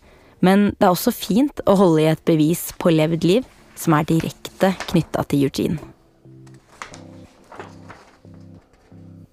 men 0.41 0.72
det 0.77 0.88
er 0.89 0.94
også 0.96 1.13
fint 1.13 1.62
å 1.70 1.77
holde 1.77 2.03
i 2.03 2.12
et 2.12 2.25
bevis 2.25 2.72
på 2.82 2.94
levd 2.94 3.25
liv 3.25 3.48
som 3.77 3.94
er 3.98 4.10
direkte 4.10 4.40
knytta 4.70 5.24
til 5.24 5.44
Eugene. 5.44 5.77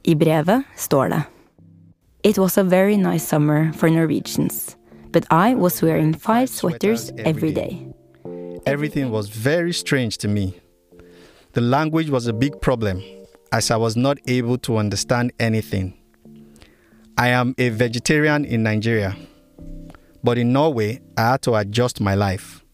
I 0.04 0.14
brevet 0.14 0.64
står 0.76 1.08
det 1.08 1.22
It 2.24 2.38
was 2.38 2.58
a 2.58 2.62
very 2.62 2.96
nice 2.96 3.26
summer 3.28 3.72
for 3.72 3.88
Norwegians, 3.88 4.76
but 5.12 5.24
I 5.30 5.54
was 5.54 5.82
wearing 5.82 6.14
five 6.14 6.48
sweaters 6.48 7.12
every 7.18 7.52
day. 7.52 7.86
Everything 8.66 9.10
was 9.10 9.28
very 9.28 9.72
strange 9.72 10.18
to 10.18 10.28
me. 10.28 10.52
The 11.52 11.60
language 11.60 12.10
was 12.10 12.26
a 12.26 12.32
big 12.32 12.60
problem, 12.60 13.02
as 13.52 13.70
I 13.70 13.76
was 13.76 13.96
not 13.96 14.18
able 14.26 14.58
to 14.58 14.76
understand 14.76 15.32
anything. 15.38 15.94
I 17.16 17.28
am 17.28 17.54
a 17.58 17.68
vegetarian 17.70 18.44
in 18.44 18.62
Nigeria, 18.62 19.16
but 20.22 20.38
in 20.38 20.52
Norway, 20.52 21.00
I 21.16 21.30
had 21.30 21.42
to 21.42 21.54
adjust 21.54 22.00
my 22.00 22.14
life. 22.14 22.64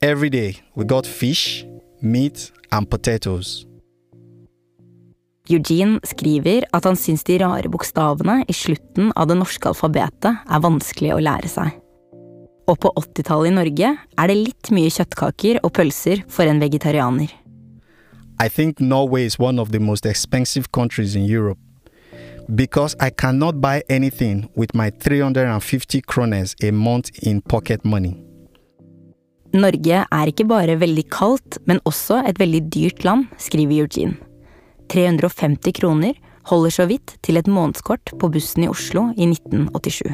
Every 0.00 0.30
day, 0.30 0.60
we 0.74 0.84
got 0.84 1.06
fish, 1.06 1.64
meat, 2.02 2.52
and 2.70 2.90
potatoes. 2.90 3.66
Eugene 5.48 5.98
skriver 6.06 6.64
at 6.72 6.84
han 6.86 6.96
syns 6.96 7.24
de 7.26 7.38
rare 7.42 7.70
bokstavene 7.70 8.44
i 8.48 8.54
slutten 8.54 9.10
av 9.16 9.26
det 9.30 9.36
norske 9.40 9.72
alfabetet 9.72 10.46
er 10.46 10.62
vanskelig 10.62 11.14
å 11.16 11.22
lære 11.22 11.50
seg. 11.50 11.72
Og 12.70 12.78
på 12.78 12.92
80-tallet 12.94 13.50
i 13.50 13.56
Norge 13.56 13.90
er 13.98 14.30
det 14.30 14.38
litt 14.38 14.70
mye 14.70 14.92
kjøttkaker 14.92 15.58
og 15.64 15.74
pølser 15.74 16.22
for 16.30 16.46
en 16.46 16.62
vegetarianer. 16.62 17.32
I 18.38 18.48
think 18.48 18.80
Norway 18.80 19.26
is 19.26 19.38
one 19.38 19.58
of 19.58 19.70
the 19.70 19.80
most 19.80 20.06
expensive 20.06 20.70
countries 20.72 21.14
in 21.14 21.26
Europe 21.26 21.58
because 22.54 22.96
I 23.00 23.10
cannot 23.10 23.60
buy 23.60 23.82
anything 23.88 24.48
with 24.56 24.74
my 24.74 24.90
350 24.90 26.02
kroners 26.02 26.54
a 26.62 26.72
month 26.72 27.10
in 27.22 27.40
pocket 27.40 27.84
money. 27.84 28.31
Norge 29.52 29.98
er 30.08 30.30
ikke 30.30 30.46
bare 30.48 30.78
veldig 30.80 31.04
kaldt, 31.12 31.58
men 31.68 31.80
også 31.84 32.22
et 32.24 32.38
veldig 32.40 32.62
dyrt 32.72 33.02
land, 33.04 33.26
skriver 33.36 33.82
Eugene. 33.84 34.16
350 34.88 35.74
kroner 35.76 36.16
holder 36.48 36.72
så 36.72 36.86
vidt 36.88 37.16
til 37.24 37.36
et 37.36 37.48
månedskort 37.48 38.14
på 38.18 38.30
bussen 38.32 38.64
i 38.64 38.70
Oslo 38.72 39.10
i 39.12 39.28
1987. 39.28 40.08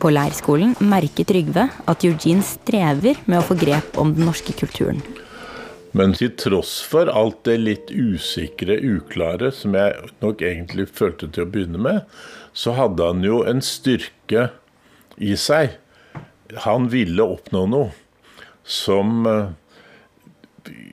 På 0.00 0.12
leirskolen 0.14 0.76
merker 0.80 1.26
Trygve 1.28 1.66
at 1.90 2.06
Eugene 2.06 2.46
strever 2.46 3.18
med 3.26 3.40
å 3.40 3.44
få 3.44 3.58
grep 3.58 3.98
om 4.00 4.14
den 4.14 4.30
norske 4.30 4.54
kulturen. 4.56 5.02
Men 5.96 6.14
til 6.14 6.30
tross 6.38 6.76
for 6.86 7.10
alt 7.10 7.42
det 7.48 7.56
litt 7.58 7.88
usikre, 7.90 8.76
uklare, 8.78 9.50
som 9.50 9.74
jeg 9.74 10.10
nok 10.22 10.42
egentlig 10.46 10.86
følte 10.94 11.26
til 11.26 11.46
å 11.46 11.50
begynne 11.50 11.80
med, 11.82 12.04
så 12.54 12.76
hadde 12.78 13.08
han 13.08 13.24
jo 13.26 13.40
en 13.46 13.62
styrke 13.64 14.50
i 15.18 15.34
seg. 15.38 15.74
Han 16.66 16.86
ville 16.92 17.26
oppnå 17.26 17.64
noe 17.70 17.90
som 18.62 19.26
eh, 19.26 19.50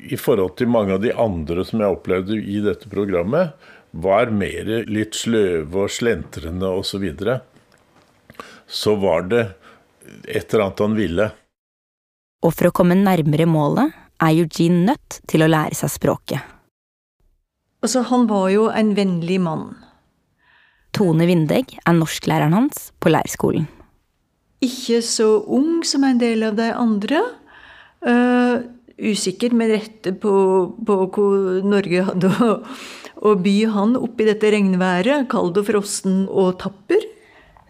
i 0.10 0.18
forhold 0.18 0.56
til 0.58 0.72
mange 0.72 0.96
av 0.96 1.04
de 1.04 1.14
andre 1.14 1.66
som 1.68 1.84
jeg 1.84 1.98
opplevde 1.98 2.40
i 2.40 2.62
dette 2.66 2.90
programmet, 2.90 3.54
var 3.92 4.32
mer 4.34 4.70
litt 4.90 5.18
sløve 5.18 5.86
og 5.86 5.94
slentrende 5.94 6.70
osv. 6.74 6.90
Så, 6.90 7.02
videre. 7.02 7.40
så 8.66 8.96
var 8.98 9.30
det 9.30 9.44
et 10.26 10.54
eller 10.54 10.68
annet 10.68 10.84
han 10.86 10.98
ville. 10.98 11.30
Og 12.46 12.54
for 12.54 12.70
å 12.70 12.76
komme 12.76 12.98
nærmere 12.98 13.48
målet 13.50 14.07
er 14.24 14.44
Eugene 14.44 14.86
nødt 14.92 15.20
til 15.30 15.44
å 15.44 15.50
lære 15.52 15.78
seg 15.78 15.94
språket. 15.94 16.54
Altså, 17.86 18.04
han 18.10 18.26
var 18.30 18.50
jo 18.52 18.68
en 18.74 18.96
vennlig 18.98 19.38
mann. 19.44 19.76
Tone 20.98 21.28
Vindegg 21.30 21.76
er 21.86 21.98
norsklæreren 21.98 22.56
hans 22.58 22.90
på 23.04 23.12
leirskolen. 23.14 23.68
Ikke 24.66 25.04
så 25.06 25.28
ung 25.54 25.84
som 25.86 26.06
en 26.08 26.18
del 26.18 26.42
av 26.48 26.58
de 26.58 26.72
andre. 26.74 27.22
Uh, 28.02 28.66
usikker 28.98 29.54
med 29.54 29.76
rette 29.76 30.16
på, 30.18 30.34
på 30.86 30.98
hvor 31.14 31.62
Norge 31.66 32.08
hadde 32.08 32.32
å, 32.42 32.50
å 33.22 33.36
by 33.38 33.58
han 33.74 33.94
oppi 34.00 34.26
dette 34.26 34.50
regnværet, 34.54 35.28
kald 35.30 35.60
og 35.62 35.70
frossen 35.70 36.26
og 36.26 36.58
tapper. 36.64 37.06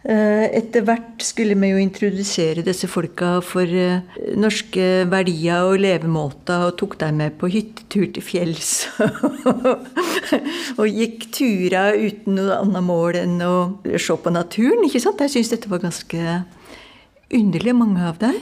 Eh, 0.06 0.44
etter 0.54 0.84
hvert 0.86 1.24
skulle 1.26 1.56
vi 1.58 1.72
jo 1.72 1.78
introdusere 1.82 2.62
disse 2.62 2.86
folka 2.86 3.40
for 3.42 3.66
eh, 3.66 4.04
norske 4.38 4.84
verdier 5.10 5.66
og 5.66 5.80
levemåter, 5.82 6.68
og 6.68 6.76
tok 6.78 6.94
dem 7.00 7.18
med 7.18 7.34
på 7.40 7.50
hyttetur 7.50 8.06
til 8.14 8.22
fjells. 8.22 8.86
og 10.78 10.86
gikk 10.86 11.26
turer 11.34 11.98
uten 11.98 12.38
noe 12.38 12.60
annet 12.60 12.86
mål 12.86 13.18
enn 13.24 13.42
å 13.42 13.56
se 13.98 14.14
på 14.14 14.32
naturen. 14.32 14.86
ikke 14.86 15.02
sant? 15.02 15.24
Jeg 15.26 15.34
syns 15.34 15.50
dette 15.56 15.72
var 15.72 15.82
ganske 15.82 16.42
underlig, 17.34 17.74
mange 17.74 18.06
av 18.06 18.20
dem. 18.22 18.38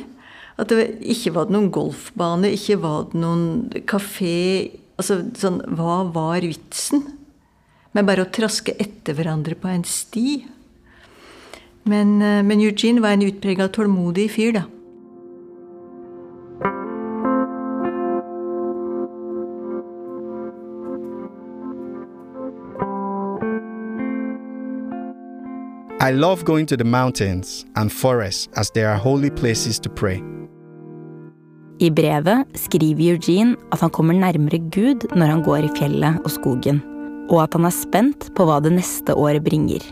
At 0.61 0.73
det 0.73 0.91
ikke 1.09 1.35
var 1.39 1.49
noen 1.53 1.71
golfbane, 1.73 2.53
ikke 2.53 2.77
var 2.85 3.09
det 3.11 3.23
noen 3.25 3.47
kafé. 3.89 4.77
Altså 5.01 5.23
sånn 5.37 5.63
Hva 5.77 6.03
var 6.13 6.45
vitsen? 6.45 7.03
Men 7.97 8.05
bare 8.09 8.27
å 8.27 8.33
traske 8.33 8.77
etter 8.77 9.17
hverandre 9.17 9.57
på 9.57 9.73
en 9.73 9.85
sti. 9.89 10.45
Men, 11.87 12.23
eh, 12.23 12.43
men 12.43 12.61
Eugene 12.61 13.00
var 13.00 13.14
en 13.14 13.23
utprega 13.23 13.69
tålmodig 13.69 14.31
fyr, 14.31 14.52
da. 14.52 14.62
I 26.07 26.12
love 26.12 26.45
going 26.45 26.66
to 26.66 26.76
the 26.76 26.85
mountains 26.85 27.64
and 27.75 27.90
forests 27.90 28.49
as 28.55 28.71
they 28.71 28.85
are 28.85 28.97
holy 28.97 29.31
places 29.31 29.81
to 29.81 29.88
pray. 29.90 30.23
I 31.81 31.90
brevet 31.90 32.47
skriver 32.55 33.12
Eugene 33.12 33.57
at 33.73 33.81
han 33.81 33.90
kommer 33.90 34.14
nærmere 34.14 34.59
Gud 34.71 35.09
når 35.16 35.26
han 35.26 35.43
går 35.43 35.66
i 35.66 35.73
fjellet 35.78 36.21
og 36.25 36.31
skogen, 36.31 36.83
og 37.31 37.43
at 37.43 37.59
han 37.59 37.64
er 37.64 37.75
spent 37.75 38.31
på 38.37 38.47
hva 38.47 38.61
det 38.62 38.76
neste 38.76 39.14
året 39.19 39.45
bringer. 39.45 39.83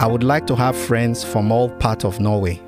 I 0.00 0.06
would 0.06 0.22
like 0.22 0.46
to 0.46 0.54
have 0.54 0.76
friends 0.76 1.24
from 1.24 1.50
all 1.50 1.68
parts 1.68 2.04
of 2.04 2.20
Norway. 2.20 2.60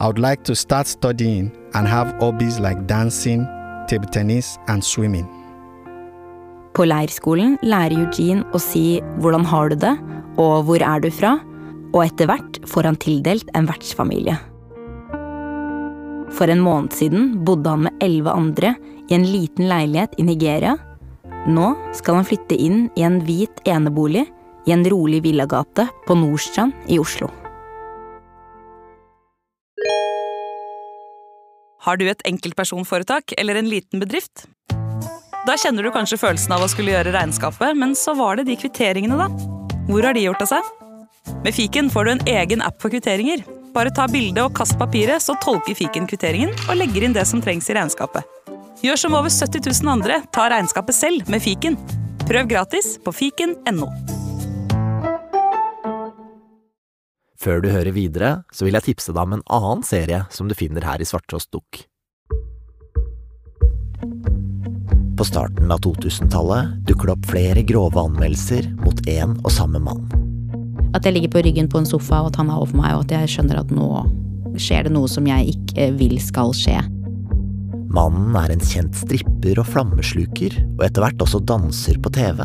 I 0.00 0.06
would 0.06 0.18
like 0.18 0.42
to 0.44 0.54
start 0.54 0.86
studying 0.86 1.52
and 1.74 1.86
have 1.86 2.14
hobbies 2.18 2.58
like 2.58 2.86
dancing, 2.86 3.46
table 3.88 4.08
tennis 4.08 4.58
and 4.66 4.82
swimming. 4.84 5.26
På 6.72 6.84
leirskolen 6.84 7.58
lærer 7.60 7.92
Eugene 7.96 8.44
å 8.52 8.60
si 8.60 9.00
'hvordan 9.20 9.44
har 9.44 9.68
du 9.68 9.76
det' 9.76 9.98
og 10.38 10.64
'hvor 10.64 10.80
er 10.80 11.00
du 11.00 11.10
fra', 11.10 11.40
og 11.92 12.04
etter 12.04 12.26
hvert 12.26 12.60
får 12.64 12.82
han 12.84 12.96
tildelt 12.96 13.48
en 13.54 13.66
vertsfamilie. 13.66 14.38
For 16.30 16.48
en 16.48 16.60
måned 16.60 16.92
siden 16.92 17.44
bodde 17.44 17.68
han 17.68 17.82
med 17.82 17.92
elleve 18.00 18.32
andre 18.32 18.76
i 19.08 19.14
en 19.14 19.24
liten 19.24 19.68
leilighet 19.68 20.14
i 20.18 20.22
Nigeria. 20.22 20.76
Nå 21.46 21.76
skal 21.92 22.14
han 22.14 22.24
flytte 22.24 22.56
inn 22.56 22.90
i 22.96 23.02
en 23.02 23.20
hvit 23.20 23.60
enebolig 23.64 24.26
i 24.66 24.74
en 24.74 24.84
rolig 24.84 25.22
villagate 25.24 25.88
på 26.06 26.14
Nordstrand 26.18 26.72
i 26.86 26.98
Oslo. 26.98 27.30
Har 31.86 32.00
du 32.00 32.08
et 32.10 32.22
enkeltpersonforetak 32.26 33.36
eller 33.38 33.60
en 33.60 33.68
liten 33.70 34.02
bedrift? 34.02 34.48
Da 35.46 35.54
kjenner 35.54 35.86
du 35.86 35.92
kanskje 35.94 36.18
følelsen 36.18 36.56
av 36.56 36.64
å 36.64 36.70
skulle 36.70 36.90
gjøre 36.90 37.12
regnskapet, 37.14 37.76
men 37.78 37.94
så 37.94 38.16
var 38.18 38.40
det 38.40 38.48
de 38.48 38.56
kvitteringene, 38.58 39.14
da. 39.14 39.28
Hvor 39.86 40.02
har 40.02 40.16
de 40.16 40.24
gjort 40.24 40.42
av 40.42 40.50
seg? 40.50 40.72
Med 41.44 41.54
fiken 41.54 41.90
får 41.90 42.04
du 42.04 42.12
en 42.16 42.24
egen 42.32 42.64
app 42.66 42.82
for 42.82 42.90
kvitteringer. 42.90 43.46
Bare 43.76 43.94
ta 43.94 44.08
bilde 44.10 44.42
og 44.42 44.56
kast 44.58 44.74
papiret, 44.80 45.22
så 45.22 45.38
tolker 45.44 45.78
fiken 45.78 46.10
kvitteringen 46.10 46.50
og 46.66 46.80
legger 46.80 47.06
inn 47.06 47.14
det 47.14 47.28
som 47.30 47.42
trengs 47.44 47.70
i 47.70 47.78
regnskapet. 47.78 48.26
Gjør 48.82 49.04
som 49.06 49.14
over 49.14 49.30
70 49.30 49.62
000 49.70 49.94
andre, 49.94 50.20
ta 50.34 50.50
regnskapet 50.50 50.98
selv 50.98 51.30
med 51.30 51.44
fiken. 51.44 51.78
Prøv 52.26 52.50
gratis 52.50 52.96
på 53.04 53.14
fiken.no. 53.14 53.92
Før 57.46 57.60
du 57.62 57.68
hører 57.70 57.94
videre, 57.94 58.30
så 58.50 58.66
vil 58.66 58.74
jeg 58.74 58.88
tipse 58.88 59.12
deg 59.14 59.22
om 59.22 59.36
en 59.36 59.44
annen 59.54 59.84
serie 59.86 60.24
som 60.34 60.48
du 60.50 60.54
finner 60.58 60.82
her 60.82 60.98
i 60.98 61.06
Svarttrost 61.06 61.52
Dukk. 61.54 61.84
På 65.16 65.24
starten 65.24 65.70
av 65.70 65.78
2000-tallet 65.84 66.72
dukker 66.88 67.06
det 67.06 67.14
opp 67.14 67.28
flere 67.30 67.62
grove 67.68 68.02
anmeldelser 68.02 68.66
mot 68.80 68.98
én 69.06 69.36
og 69.44 69.54
samme 69.54 69.78
mann. 69.78 70.02
At 70.90 71.06
jeg 71.06 71.14
ligger 71.14 71.36
på 71.36 71.44
ryggen 71.46 71.70
på 71.70 71.78
en 71.78 71.86
sofa, 71.86 72.24
og 72.24 72.32
at 72.32 72.40
han 72.42 72.50
er 72.50 72.58
over 72.58 72.74
meg, 72.80 72.96
og 72.96 73.06
at 73.06 73.14
jeg 73.14 73.36
skjønner 73.36 73.62
at 73.62 73.70
nå 73.70 73.88
skjer 74.58 74.88
det 74.88 74.96
noe 74.96 75.06
som 75.12 75.28
jeg 75.30 75.54
ikke 75.54 75.90
vil 76.00 76.18
skal 76.22 76.50
skje. 76.56 76.80
Mannen 77.94 78.34
er 78.42 78.56
en 78.56 78.70
kjent 78.72 78.98
stripper 78.98 79.62
og 79.62 79.70
flammesluker, 79.70 80.58
og 80.74 80.88
etter 80.88 81.06
hvert 81.06 81.22
også 81.22 81.44
danser 81.46 82.02
på 82.02 82.10
TV. 82.16 82.42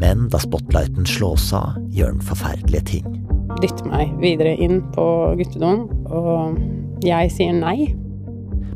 Men 0.00 0.30
da 0.32 0.40
spotlighten 0.40 1.04
slås 1.04 1.50
av, 1.52 1.76
gjør 1.92 2.16
han 2.16 2.24
forferdelige 2.32 2.88
ting. 2.96 3.21
Dytter 3.62 3.86
meg 3.86 4.14
videre 4.22 4.56
inn 4.58 4.80
på 4.94 5.04
guttedoen, 5.38 5.84
og 6.10 6.58
jeg 7.06 7.30
sier 7.34 7.54
nei. 7.54 7.92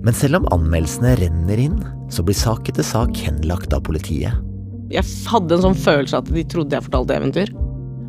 Men 0.07 0.15
selv 0.15 0.39
om 0.39 0.51
anmeldelsene 0.55 1.17
renner 1.19 1.63
inn, 1.63 1.81
så 2.13 2.23
blir 2.23 2.37
sak 2.39 2.69
etter 2.71 2.87
sak 2.87 3.19
henlagt 3.27 3.75
av 3.75 3.83
politiet. 3.89 4.37
Jeg 4.93 5.03
hadde 5.27 5.57
en 5.57 5.65
sånn 5.65 5.81
følelse 5.83 6.21
at 6.21 6.31
de 6.31 6.45
trodde 6.47 6.77
jeg 6.77 6.87
fortalte 6.87 7.17
eventyr. 7.19 7.51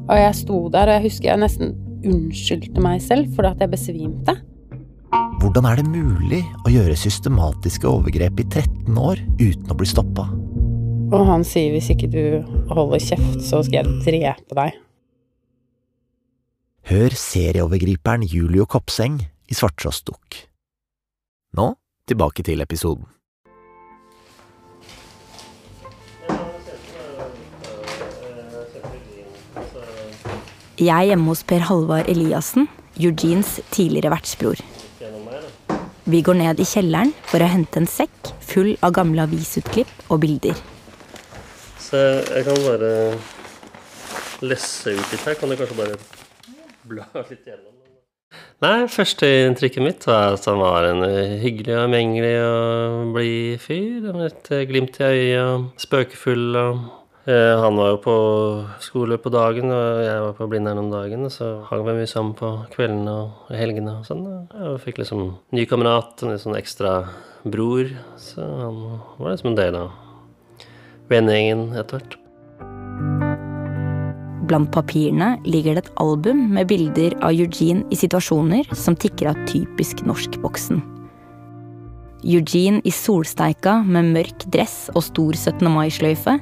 Og 0.08 0.20
jeg 0.20 0.36
sto 0.38 0.60
der, 0.72 0.92
og 0.92 1.00
jeg 1.00 1.06
husker 1.08 1.32
jeg 1.32 1.42
nesten 1.42 1.74
unnskyldte 2.06 2.84
meg 2.84 3.02
selv 3.04 3.34
for 3.34 3.50
at 3.50 3.62
jeg 3.64 3.74
besvimte. 3.74 4.38
Hvordan 5.42 5.66
er 5.70 5.80
det 5.80 5.90
mulig 5.90 6.44
å 6.68 6.72
gjøre 6.72 6.98
systematiske 7.00 7.88
overgrep 7.90 8.44
i 8.44 8.46
13 8.46 8.98
år 9.02 9.22
uten 9.40 9.74
å 9.74 9.78
bli 9.80 9.90
stoppa? 9.90 10.28
Og 11.08 11.22
han 11.30 11.46
sier 11.48 11.72
hvis 11.74 11.90
ikke 11.94 12.10
du 12.12 12.24
holder 12.70 13.02
kjeft, 13.02 13.40
så 13.48 13.64
skal 13.66 13.80
jeg 13.82 14.02
drepe 14.04 14.58
deg. 14.60 14.76
Hør 16.88 17.12
serieovergriperen 17.20 18.22
Julio 18.24 18.64
Kopseng 18.64 19.18
i 19.20 19.56
Svarttrost 19.58 20.06
Dukk. 20.08 20.38
Nå 21.60 21.66
tilbake 22.08 22.46
til 22.48 22.62
episoden. 22.64 23.04
Jeg 30.80 30.94
er 30.94 31.10
hjemme 31.10 31.28
hos 31.28 31.44
Per 31.44 31.66
Halvard 31.68 32.08
Eliassen, 32.08 32.70
Eugenes 32.96 33.58
tidligere 33.76 34.14
vertsbror. 34.14 34.62
Vi 36.08 36.22
går 36.24 36.40
ned 36.40 36.62
i 36.64 36.70
kjelleren 36.72 37.12
for 37.28 37.44
å 37.44 37.50
hente 37.52 37.82
en 37.82 37.90
sekk 37.92 38.32
full 38.40 38.78
av 38.80 38.94
gamle 38.96 39.26
avisutklipp 39.28 39.92
og 40.08 40.22
bilder. 40.24 40.56
Så 41.84 42.00
jeg 42.00 42.48
kan 42.48 42.64
bare 42.64 42.94
lesse 44.48 44.96
ut 44.96 45.12
litt 45.12 45.28
her. 45.28 45.36
Kan 45.36 45.52
du 45.52 45.60
kanskje 45.60 45.80
bare 45.82 46.00
bla 46.90 47.08
litt 47.28 47.46
gjennom? 47.48 47.74
Nei, 48.64 48.88
førsteinntrykket 48.90 49.84
mitt 49.86 50.06
var 50.10 50.34
at 50.36 50.46
han 50.50 50.60
var 50.60 50.88
en 50.90 51.04
hyggelig 51.40 51.76
og 51.78 51.84
omgjengelig 51.86 52.34
og 52.44 53.12
blid 53.16 53.62
fyr. 53.64 54.08
Med 54.10 54.32
et 54.32 54.50
glimt 54.70 54.98
i 55.00 55.06
øyet, 55.08 55.68
spøkefull 55.80 56.58
og 56.60 56.82
eh, 57.30 57.54
Han 57.62 57.78
var 57.80 57.94
jo 57.94 58.02
på 58.04 58.18
skole 58.84 59.20
på 59.22 59.32
dagen, 59.34 59.72
og 59.72 60.02
jeg 60.04 60.26
var 60.26 60.36
på 60.42 60.50
Blindern 60.52 60.82
om 60.84 60.92
dagen. 60.92 61.24
Og 61.30 61.34
så 61.38 61.54
hang 61.70 61.86
vi 61.88 61.96
mye 62.02 62.10
sammen 62.10 62.36
på 62.40 62.52
kveldene 62.74 63.16
og 63.22 63.56
helgene 63.56 64.00
og 64.02 64.10
sånn. 64.10 64.28
Og 64.52 64.82
fikk 64.84 65.04
liksom 65.04 65.30
ny 65.56 65.68
kamerat, 65.70 66.26
en 66.26 66.42
sånn 66.42 66.60
ekstra 66.60 67.00
bror. 67.48 67.94
Så 68.20 68.44
han 68.44 68.84
var 69.22 69.36
liksom 69.36 69.54
en 69.54 69.62
del 69.62 69.82
av 69.86 69.92
vennegjengen 71.14 71.70
etter 71.78 72.02
hvert. 72.02 72.24
Blant 74.48 74.70
papirene 74.72 75.36
ligger 75.44 75.76
det 75.76 75.86
et 75.86 75.96
album 76.00 76.46
med 76.56 76.70
bilder 76.70 77.18
av 77.20 77.36
Eugene 77.36 77.84
i 77.92 77.98
situasjoner 78.00 78.70
som 78.76 78.96
tikker 78.96 79.34
av 79.34 79.42
typisk 79.50 80.06
norskboksen. 80.08 80.80
Eugene 82.24 82.80
i 82.88 82.92
solsteika 82.92 83.82
med 83.84 84.14
mørk 84.16 84.48
dress 84.54 84.88
og 84.96 85.04
stor 85.06 85.36
17. 85.36 85.68
mai-sløyfe. 85.72 86.38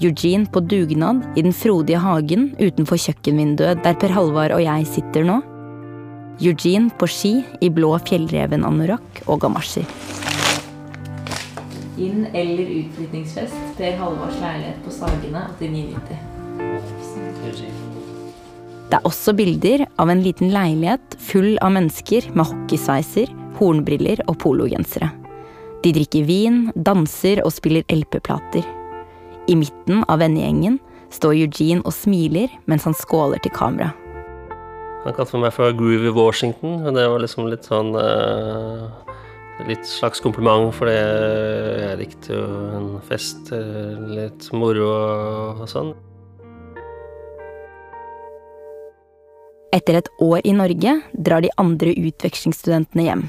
Eugene 0.00 0.48
på 0.48 0.62
dugnad 0.64 1.26
i 1.36 1.44
den 1.44 1.52
frodige 1.52 2.00
hagen 2.00 2.52
utenfor 2.62 3.00
kjøkkenvinduet 3.02 3.82
der 3.84 3.98
Per 4.00 4.14
Halvard 4.14 4.54
og 4.56 4.62
jeg 4.64 4.88
sitter 4.94 5.26
nå. 5.26 5.40
Eugene 6.40 6.94
på 6.96 7.10
ski 7.10 7.34
i 7.60 7.68
blå 7.74 7.92
fjellreven-anorakk 8.06 9.24
og 9.26 9.42
gamasjer. 9.42 9.84
Inn- 12.00 12.30
eller 12.32 12.74
utflyttingsfest. 12.80 13.60
Per 13.76 13.98
Halvards 14.00 14.40
leilighet 14.40 14.84
på 14.86 14.94
Sagene 14.94 15.48
8990. 15.58 16.29
Det 18.90 18.98
er 18.98 19.06
også 19.06 19.36
bilder 19.38 19.84
av 20.02 20.10
en 20.10 20.22
liten 20.24 20.50
leilighet 20.50 21.14
full 21.22 21.52
av 21.62 21.70
mennesker 21.76 22.26
med 22.34 22.48
hockeysveiser, 22.48 23.30
hornbriller 23.60 24.24
og 24.26 24.40
pologensere. 24.42 25.12
De 25.84 25.92
drikker 25.94 26.26
vin, 26.26 26.64
danser 26.74 27.40
og 27.44 27.54
spiller 27.54 27.86
LP-plater. 27.86 28.66
I 29.46 29.56
midten 29.56 30.02
av 30.10 30.18
vennegjengen 30.20 30.80
står 31.14 31.38
Eugene 31.38 31.86
og 31.86 31.94
smiler 31.94 32.50
mens 32.70 32.88
han 32.88 32.98
skåler 32.98 33.38
til 33.44 33.54
kamera. 33.54 33.92
Han 35.06 35.14
kalte 35.16 35.38
meg 35.40 35.54
for 35.54 35.72
Groovy 35.72 36.10
Washington, 36.12 36.82
og 36.82 36.98
det 36.98 37.06
var 37.08 37.22
liksom 37.22 37.46
litt 37.48 37.70
sånn 37.70 37.94
uh, 37.96 38.90
Litt 39.68 39.84
slags 39.84 40.22
kompliment, 40.24 40.70
for 40.72 40.88
jeg 40.88 41.96
likte 42.00 42.32
jo 42.32 42.44
en 42.78 42.86
fest, 43.04 43.50
litt 44.08 44.46
moro 44.56 44.86
og 45.60 45.66
sånn. 45.68 45.90
Etter 49.70 50.00
et 50.00 50.08
år 50.18 50.42
i 50.42 50.52
Norge 50.56 50.96
drar 51.14 51.44
de 51.44 51.50
andre 51.60 51.92
utvekslingsstudentene 51.94 53.04
hjem. 53.06 53.22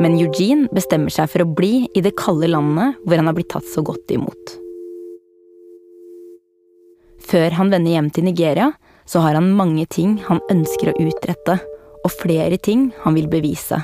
Men 0.00 0.16
Eugene 0.16 0.70
bestemmer 0.72 1.12
seg 1.12 1.28
for 1.28 1.44
å 1.44 1.52
bli 1.58 1.84
i 1.92 2.00
det 2.00 2.14
kalde 2.16 2.48
landet 2.48 2.96
hvor 3.04 3.20
han 3.20 3.28
har 3.28 3.36
blitt 3.36 3.50
tatt 3.52 3.68
så 3.68 3.84
godt 3.84 4.08
imot. 4.14 4.54
Før 7.20 7.52
han 7.58 7.68
vender 7.68 7.92
hjem 7.92 8.08
til 8.16 8.24
Nigeria, 8.30 8.70
så 9.04 9.20
har 9.20 9.36
han 9.36 9.52
mange 9.58 9.84
ting 9.92 10.16
han 10.24 10.40
ønsker 10.50 10.90
å 10.90 10.96
utrette, 11.04 11.58
og 12.00 12.16
flere 12.16 12.56
ting 12.56 12.88
han 13.04 13.18
vil 13.18 13.28
bevise. 13.28 13.76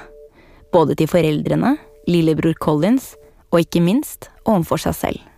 Både 0.73 0.97
til 0.97 1.11
foreldrene, 1.11 1.75
lillebror 2.09 2.57
Collins, 2.63 3.13
og 3.53 3.61
ikke 3.61 3.85
minst 3.85 4.31
overfor 4.49 4.81
seg 4.89 4.97
selv. 4.97 5.36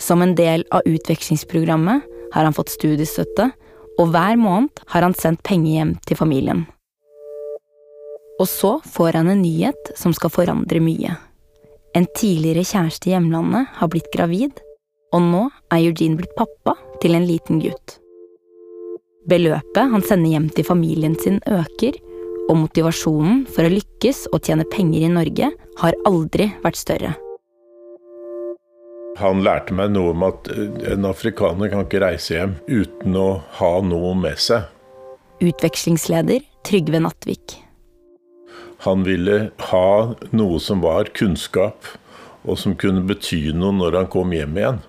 Som 0.00 0.22
en 0.24 0.34
del 0.34 0.64
av 0.72 0.86
utvekslingsprogrammet 0.88 2.02
har 2.32 2.46
han 2.46 2.56
fått 2.56 2.72
studiestøtte, 2.72 3.50
og 4.00 4.12
hver 4.14 4.38
måned 4.40 4.80
har 4.94 5.04
han 5.04 5.16
sendt 5.18 5.42
penger 5.44 5.76
hjem 5.76 5.94
til 6.08 6.16
familien. 6.16 6.64
Og 8.40 8.48
så 8.48 8.78
får 8.88 9.18
han 9.20 9.28
en 9.28 9.42
nyhet 9.44 9.92
som 10.00 10.14
skal 10.16 10.32
forandre 10.32 10.80
mye. 10.80 11.18
En 11.92 12.06
tidligere 12.16 12.64
kjæreste 12.64 13.10
i 13.10 13.12
hjemlandet 13.12 13.68
har 13.76 13.90
blitt 13.92 14.08
gravid, 14.14 14.54
og 15.12 15.24
nå 15.26 15.46
er 15.74 15.82
Eugene 15.90 16.16
blitt 16.16 16.36
pappa 16.38 16.78
til 17.02 17.18
en 17.18 17.26
liten 17.28 17.60
gutt. 17.60 17.98
Beløpet 19.28 19.90
han 19.92 20.04
sender 20.06 20.32
hjem 20.32 20.48
til 20.54 20.64
familien 20.64 21.18
sin 21.20 21.42
øker, 21.50 21.98
og 22.48 22.56
motivasjonen 22.64 23.44
for 23.52 23.66
å 23.66 23.74
lykkes 23.74 24.30
og 24.32 24.40
tjene 24.46 24.64
penger 24.72 25.04
i 25.04 25.12
Norge 25.12 25.50
har 25.82 25.98
aldri 26.08 26.48
vært 26.64 26.80
større. 26.80 27.12
Han 29.20 29.42
lærte 29.44 29.74
meg 29.76 29.92
noe 29.92 30.14
om 30.14 30.22
at 30.24 30.48
en 30.50 31.08
afrikaner 31.08 31.68
kan 31.72 31.84
ikke 31.84 32.00
reise 32.00 32.38
hjem 32.38 32.54
uten 32.70 33.16
å 33.20 33.28
ha 33.58 33.72
noe 33.84 34.14
med 34.16 34.40
seg. 34.40 34.68
Utvekslingsleder 35.44 36.44
Trygve 36.64 37.00
Nattvik. 37.04 37.58
Han 38.84 39.04
ville 39.04 39.50
ha 39.70 39.88
noe 40.32 40.60
som 40.60 40.80
var 40.84 41.10
kunnskap, 41.16 41.84
og 42.48 42.56
som 42.56 42.76
kunne 42.80 43.04
bety 43.04 43.50
noe 43.52 43.76
når 43.76 43.98
han 43.98 44.08
kom 44.12 44.32
hjem 44.32 44.56
igjen. 44.56 44.80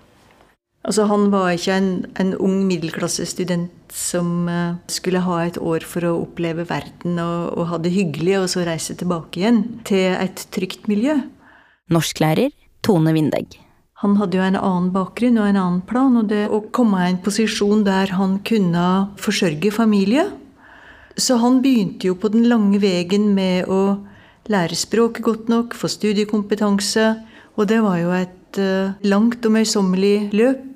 Altså, 0.87 1.05
han 1.11 1.27
var 1.29 1.51
ikke 1.53 1.75
en, 1.77 1.89
en 2.17 2.31
ung 2.41 2.63
middelklassestudent 2.65 3.91
som 3.93 4.47
uh, 4.49 4.79
skulle 4.89 5.21
ha 5.21 5.41
et 5.45 5.59
år 5.61 5.83
for 5.85 6.07
å 6.07 6.15
oppleve 6.23 6.65
verden 6.71 7.19
og, 7.21 7.51
og 7.53 7.67
ha 7.69 7.81
det 7.83 7.91
hyggelig, 7.93 8.37
og 8.39 8.47
så 8.55 8.63
reise 8.65 8.95
tilbake 8.97 9.43
igjen 9.43 9.61
til 9.87 10.15
et 10.15 10.47
trygt 10.55 10.87
miljø. 10.89 11.19
Norsklærer 11.91 12.55
Tone 12.81 13.13
Vindegg. 13.13 13.59
Han 14.01 14.15
hadde 14.17 14.39
jo 14.39 14.43
en 14.43 14.57
annen 14.57 14.89
bakgrunn 14.95 15.37
og 15.37 15.47
en 15.47 15.59
annen 15.61 15.81
plan. 15.85 16.15
Og 16.17 16.29
det 16.31 16.47
å 16.49 16.63
komme 16.73 17.03
i 17.03 17.11
en 17.11 17.19
posisjon 17.21 17.83
der 17.85 18.13
han 18.17 18.39
kunne 18.47 18.85
forsørge 19.21 19.73
familie. 19.75 20.25
Så 21.17 21.37
han 21.41 21.59
begynte 21.61 22.09
jo 22.09 22.17
på 22.17 22.31
den 22.33 22.47
lange 22.49 22.79
veien 22.81 23.29
med 23.35 23.69
å 23.69 23.99
lære 24.49 24.77
språket 24.77 25.25
godt 25.25 25.51
nok, 25.51 25.75
få 25.77 25.89
studiekompetanse. 25.91 27.11
Og 27.59 27.67
det 27.69 27.81
var 27.85 27.99
jo 28.01 28.13
et 28.15 28.61
uh, 28.61 28.97
langt 29.05 29.45
og 29.45 29.57
møysommelig 29.59 30.31
løp. 30.33 30.67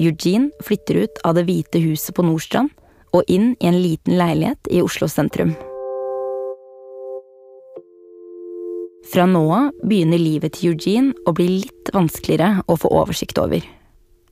Eugene 0.00 0.54
flytter 0.64 1.02
ut 1.04 1.18
av 1.26 1.34
Det 1.36 1.44
hvite 1.48 1.82
huset 1.82 2.14
på 2.16 2.24
Nordstrand 2.24 2.70
og 3.12 3.26
inn 3.28 3.52
i 3.58 3.68
en 3.68 3.80
liten 3.82 4.16
leilighet 4.16 4.70
i 4.70 4.80
Oslo 4.84 5.10
sentrum. 5.10 5.56
Fra 9.10 9.24
nå 9.26 9.42
av 9.50 9.70
begynner 9.82 10.20
livet 10.22 10.54
til 10.54 10.70
Eugene 10.70 11.16
å 11.26 11.32
bli 11.34 11.48
litt 11.64 11.90
vanskeligere 11.90 12.62
å 12.70 12.76
få 12.78 12.92
oversikt 12.94 13.40
over. 13.42 13.64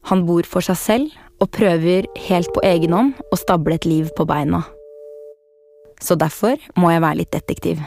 Han 0.06 0.22
bor 0.28 0.46
for 0.46 0.62
seg 0.62 0.78
selv 0.78 1.16
og 1.42 1.50
prøver 1.54 2.06
helt 2.28 2.52
på 2.54 2.62
egen 2.66 2.94
hånd 2.94 3.18
å 3.34 3.38
stable 3.40 3.74
et 3.74 3.88
liv 3.88 4.12
på 4.14 4.26
beina. 4.28 4.62
Så 5.98 6.14
derfor 6.14 6.62
må 6.78 6.92
jeg 6.92 7.02
være 7.02 7.20
litt 7.24 7.34
detektiv. 7.34 7.82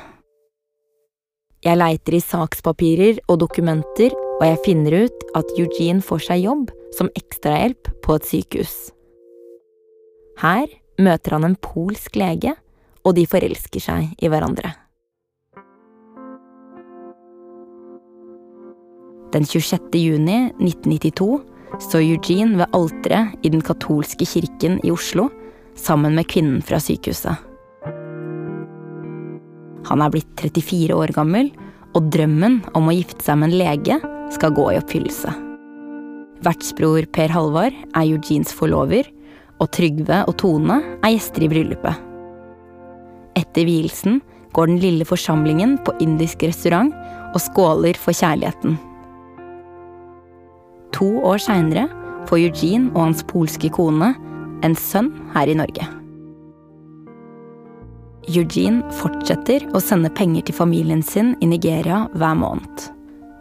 Jeg 1.64 1.80
leiter 1.80 2.18
i 2.18 2.24
sakspapirer 2.26 3.22
og 3.30 3.40
dokumenter, 3.46 4.12
og 4.42 4.46
jeg 4.50 4.62
finner 4.66 4.98
ut 5.06 5.26
at 5.38 5.56
Eugene 5.56 6.04
får 6.04 6.28
seg 6.28 6.44
jobb 6.44 6.76
som 6.98 7.12
ekstrahjelp 7.16 7.92
på 8.04 8.18
et 8.18 8.28
sykehus. 8.28 8.76
Her 10.42 10.68
møter 11.00 11.38
han 11.38 11.48
en 11.48 11.60
polsk 11.62 12.20
lege, 12.20 12.58
og 13.06 13.16
de 13.16 13.30
forelsker 13.30 13.80
seg 13.80 14.12
i 14.20 14.30
hverandre. 14.30 14.81
Den 19.32 19.46
26. 19.48 19.96
juni 19.96 20.52
1992 20.60 21.40
står 21.80 22.02
Eugene 22.04 22.58
ved 22.60 22.74
alteret 22.76 23.46
i 23.48 23.52
den 23.54 23.62
katolske 23.64 24.28
kirken 24.28 24.76
i 24.84 24.92
Oslo 24.92 25.30
sammen 25.80 26.18
med 26.18 26.28
kvinnen 26.28 26.60
fra 26.66 26.82
sykehuset. 26.84 27.40
Han 29.88 30.04
er 30.04 30.12
blitt 30.12 30.44
34 30.44 30.98
år 31.00 31.16
gammel, 31.16 31.54
og 31.96 32.12
drømmen 32.12 32.60
om 32.76 32.88
å 32.88 32.96
gifte 32.96 33.24
seg 33.24 33.40
med 33.40 33.52
en 33.52 33.58
lege 33.60 33.98
skal 34.36 34.54
gå 34.56 34.68
i 34.72 34.78
oppfyllelse. 34.80 35.32
Vertsbror 36.44 37.08
Per 37.16 37.32
Halvard 37.32 37.76
er 37.92 38.04
Eugenes 38.04 38.54
forlover, 38.56 39.08
og 39.62 39.72
Trygve 39.76 40.24
og 40.28 40.38
Tone 40.42 40.80
er 41.00 41.16
gjester 41.16 41.46
i 41.46 41.52
bryllupet. 41.52 42.08
Etter 43.40 43.68
vielsen 43.68 44.20
går 44.56 44.72
den 44.72 44.80
lille 44.84 45.08
forsamlingen 45.08 45.78
på 45.86 45.96
indisk 46.04 46.44
restaurant 46.44 46.96
og 47.32 47.44
skåler 47.44 48.00
for 48.00 48.16
kjærligheten. 48.16 48.80
To 50.98 51.08
år 51.28 51.42
seinere 51.42 51.88
får 52.30 52.46
Eugene 52.48 52.92
og 52.94 53.08
hans 53.08 53.24
polske 53.28 53.72
kone 53.74 54.14
en 54.66 54.78
sønn 54.78 55.12
her 55.34 55.50
i 55.50 55.58
Norge. 55.58 55.88
Eugene 58.30 58.86
fortsetter 58.94 59.66
å 59.74 59.82
sende 59.82 60.12
penger 60.14 60.46
til 60.46 60.56
familien 60.56 61.02
sin 61.04 61.34
i 61.42 61.50
Nigeria 61.50 62.04
hver 62.14 62.36
måned. 62.38 62.90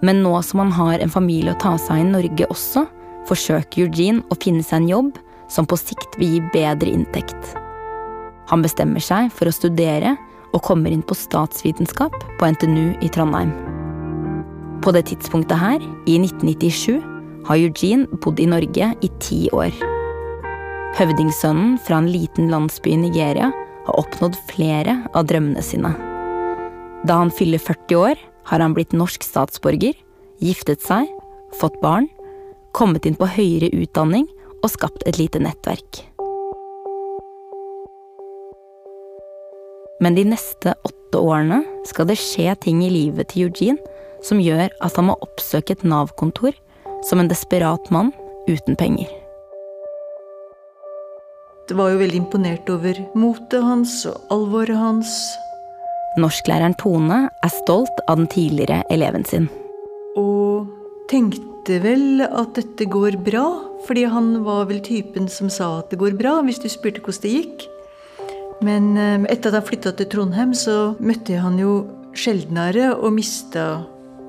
Men 0.00 0.22
nå 0.24 0.32
som 0.46 0.62
han 0.62 0.72
har 0.72 1.02
en 1.02 1.12
familie 1.12 1.52
å 1.52 1.60
ta 1.60 1.74
seg 1.76 1.98
av 1.98 2.06
i 2.06 2.08
Norge 2.14 2.48
også, 2.48 2.86
forsøker 3.28 3.84
Eugene 3.84 4.24
å 4.32 4.38
finne 4.40 4.64
seg 4.64 4.80
en 4.80 4.88
jobb 4.88 5.18
som 5.52 5.68
på 5.68 5.76
sikt 5.76 6.16
vil 6.18 6.38
gi 6.38 6.40
bedre 6.54 6.88
inntekt. 6.94 7.52
Han 8.50 8.64
bestemmer 8.64 9.04
seg 9.04 9.28
for 9.34 9.50
å 9.50 9.54
studere 9.54 10.16
og 10.54 10.64
kommer 10.66 10.90
inn 10.90 11.04
på 11.06 11.14
statsvitenskap 11.18 12.16
på 12.40 12.48
NTNU 12.54 12.96
i 13.04 13.10
Trondheim. 13.12 13.52
På 14.80 14.94
det 14.96 15.04
tidspunktet 15.10 15.60
her, 15.60 15.84
i 16.08 16.16
1997, 16.16 17.04
har 17.46 17.56
Eugene 17.58 18.20
bodd 18.22 18.40
i 18.40 18.48
Norge 18.50 18.92
i 19.00 19.10
ti 19.22 19.40
år. 19.56 19.72
Høvdingsønnen 20.98 21.78
fra 21.86 22.00
en 22.00 22.10
liten 22.10 22.50
landsby 22.50 22.94
i 22.94 23.00
Nigeria 23.04 23.50
har 23.86 24.00
oppnådd 24.00 24.36
flere 24.50 24.98
av 25.14 25.28
drømmene 25.30 25.62
sine. 25.64 25.92
Da 27.06 27.20
han 27.22 27.32
fyller 27.32 27.62
40 27.62 27.96
år, 27.96 28.20
har 28.50 28.60
han 28.60 28.74
blitt 28.76 28.92
norsk 28.96 29.24
statsborger, 29.24 29.94
giftet 30.42 30.82
seg, 30.84 31.08
fått 31.60 31.78
barn, 31.82 32.08
kommet 32.76 33.06
inn 33.06 33.18
på 33.18 33.28
høyere 33.28 33.70
utdanning 33.76 34.28
og 34.60 34.72
skapt 34.72 35.06
et 35.08 35.18
lite 35.20 35.40
nettverk. 35.42 36.04
Men 40.00 40.16
de 40.16 40.24
neste 40.32 40.74
åtte 40.86 41.20
årene 41.20 41.60
skal 41.88 42.08
det 42.08 42.18
skje 42.20 42.54
ting 42.64 42.80
i 42.84 42.92
livet 42.92 43.32
til 43.32 43.48
Eugene 43.48 43.80
som 44.24 44.40
gjør 44.40 44.68
at 44.84 44.96
han 44.96 45.08
må 45.10 45.16
oppsøke 45.24 45.76
et 45.76 45.84
Nav-kontor 45.84 46.56
som 47.06 47.20
en 47.20 47.30
desperat 47.30 47.90
mann 47.94 48.12
uten 48.48 48.76
penger. 48.76 49.08
Det 51.70 51.76
var 51.78 51.92
jo 51.92 52.00
veldig 52.00 52.18
imponert 52.18 52.70
over 52.72 52.98
motet 53.14 53.62
hans 53.62 53.92
og 54.10 54.32
alvoret 54.34 54.74
hans. 54.74 55.12
Norsklæreren 56.18 56.74
Tone 56.80 57.28
er 57.30 57.52
stolt 57.60 58.02
av 58.10 58.18
den 58.18 58.26
tidligere 58.32 58.82
eleven 58.90 59.22
sin. 59.28 59.46
Og 60.18 60.66
tenkte 61.10 61.78
vel 61.84 62.24
at 62.26 62.56
dette 62.58 62.88
går 62.90 63.20
bra, 63.22 63.44
fordi 63.86 64.08
han 64.10 64.32
var 64.42 64.66
vel 64.66 64.82
typen 64.82 65.30
som 65.30 65.46
sa 65.52 65.76
at 65.78 65.94
det 65.94 66.00
går 66.02 66.18
bra, 66.18 66.40
hvis 66.42 66.58
du 66.58 66.66
spurte 66.72 67.04
hvordan 67.04 67.22
det 67.22 67.36
gikk. 67.36 67.68
Men 68.66 68.92
eh, 68.98 69.22
etter 69.30 69.54
at 69.54 69.60
jeg 69.60 69.68
flytta 69.70 69.94
til 69.96 70.10
Trondheim, 70.10 70.52
så 70.58 70.96
møtte 70.98 71.36
jeg 71.36 71.44
han 71.46 71.56
jo 71.62 71.84
sjeldnere 72.18 72.90
og 72.96 73.14
mista 73.14 73.84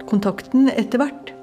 kontakten 0.07 0.69
etter 0.69 1.01
hvert. 1.01 1.33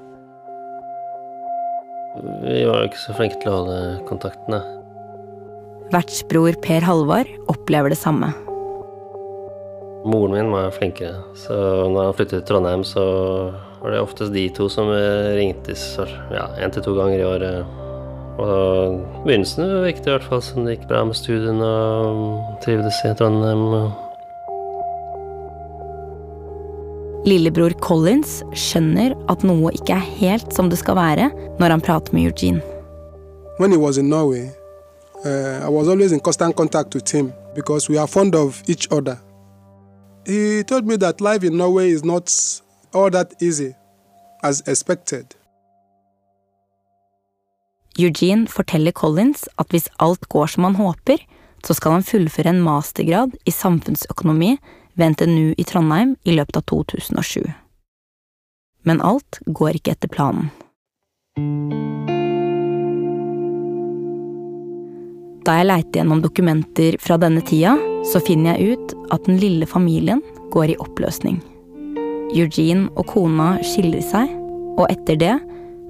Vi 2.17 2.65
var 2.65 2.81
jo 2.81 2.89
ikke 2.89 3.01
så 3.03 3.15
flinke 3.15 3.39
til 3.41 3.51
å 3.51 3.57
holde 3.61 3.79
kontaktene. 4.09 4.59
Vertsbror 5.93 6.57
Per 6.63 6.85
Halvard 6.85 7.29
opplever 7.49 7.93
det 7.93 7.99
samme. 7.99 8.31
Moren 10.09 10.33
min 10.33 10.51
var 10.53 10.71
flinkere, 10.71 11.19
så 11.37 11.55
når 11.91 12.09
han 12.09 12.15
flyttet 12.15 12.35
til 12.37 12.45
Trondheim, 12.47 12.85
så 12.87 13.03
var 13.81 13.93
det 13.93 14.01
oftest 14.01 14.33
de 14.33 14.45
to 14.55 14.69
som 14.71 14.89
ringtes 15.35 15.83
ja, 16.31 16.47
én 16.61 16.71
til 16.73 16.85
to 16.85 16.95
ganger 16.97 17.19
i 17.19 17.27
året. 17.27 17.79
Og 18.39 18.99
begynnelsen 19.25 19.81
virket 19.83 20.07
i 20.07 20.13
hvert 20.13 20.29
fall 20.29 20.43
som 20.45 20.63
det 20.63 20.77
gikk 20.77 20.87
bra 20.91 21.03
med 21.07 21.17
studiene 21.19 21.71
og 22.09 22.61
trivdes 22.63 23.01
i 23.03 23.15
Trondheim. 23.19 23.65
Lillebror 27.29 27.75
Collins 27.83 28.39
skjønner 28.57 29.13
at 29.29 29.43
noe 29.45 29.71
ikke 29.75 29.95
er 29.95 30.11
helt 30.19 30.53
som 30.55 30.69
det 30.71 30.79
skal 30.81 30.97
være 30.97 31.29
når 31.59 31.75
han 31.75 31.83
prater 31.85 32.15
med 32.15 32.29
Eugene. 32.29 32.61
When 33.59 33.71
he 33.71 33.77
was 33.77 33.97
in 33.97 34.09
Norway, 34.09 34.49
uh, 35.25 35.59
I 35.65 35.69
was 35.69 35.87
always 35.87 36.11
in 36.11 36.19
constant 36.19 36.55
contact 36.55 36.95
with 36.95 37.11
him 37.11 37.33
because 37.55 37.89
we 37.89 37.97
are 37.99 38.07
fond 38.07 38.35
of 38.35 38.63
each 38.67 38.87
other. 38.91 39.17
He 40.25 40.63
told 40.63 40.87
me 40.87 40.97
that 40.97 41.21
life 41.21 41.43
in 41.43 41.57
Norway 41.57 41.89
is 41.91 42.03
not 42.03 42.31
all 42.93 43.09
that 43.11 43.33
easy 43.41 43.73
as 44.43 44.63
expected. 44.67 45.35
Eugene 47.99 48.47
forteller 48.47 48.91
Collins 48.91 49.49
at 49.59 49.67
hvis 49.69 49.89
alt 49.99 50.29
går 50.29 50.47
som 50.47 50.63
han 50.63 50.75
håper, 50.75 51.17
så 51.65 51.75
skal 51.75 51.97
han 51.97 52.03
fullføre 52.03 52.53
en 52.53 52.61
mastergrad 52.63 53.35
i 53.45 53.51
samfunnsøkonomi 53.51 54.53
ved 54.99 55.15
NTNU 55.15 55.53
i 55.57 55.63
Trondheim 55.63 56.15
i 56.23 56.35
løpet 56.35 56.59
av 56.59 56.67
2007. 56.71 57.47
Men 58.87 59.01
alt 59.01 59.39
går 59.45 59.79
ikke 59.79 59.95
etter 59.95 60.11
planen. 60.11 60.51
Da 65.47 65.55
jeg 65.57 65.69
leiter 65.69 66.01
gjennom 66.01 66.21
dokumenter 66.21 66.97
fra 67.01 67.17
denne 67.17 67.41
tida, 67.47 67.77
så 68.05 68.21
finner 68.21 68.59
jeg 68.59 68.75
ut 68.75 68.95
at 69.15 69.25
den 69.25 69.39
lille 69.41 69.65
familien 69.69 70.21
går 70.53 70.73
i 70.73 70.79
oppløsning. 70.83 71.39
Eugene 72.35 72.91
og 72.99 73.07
kona 73.09 73.55
skiller 73.65 74.03
seg, 74.05 74.29
og 74.77 74.85
etter 74.91 75.17
det 75.19 75.35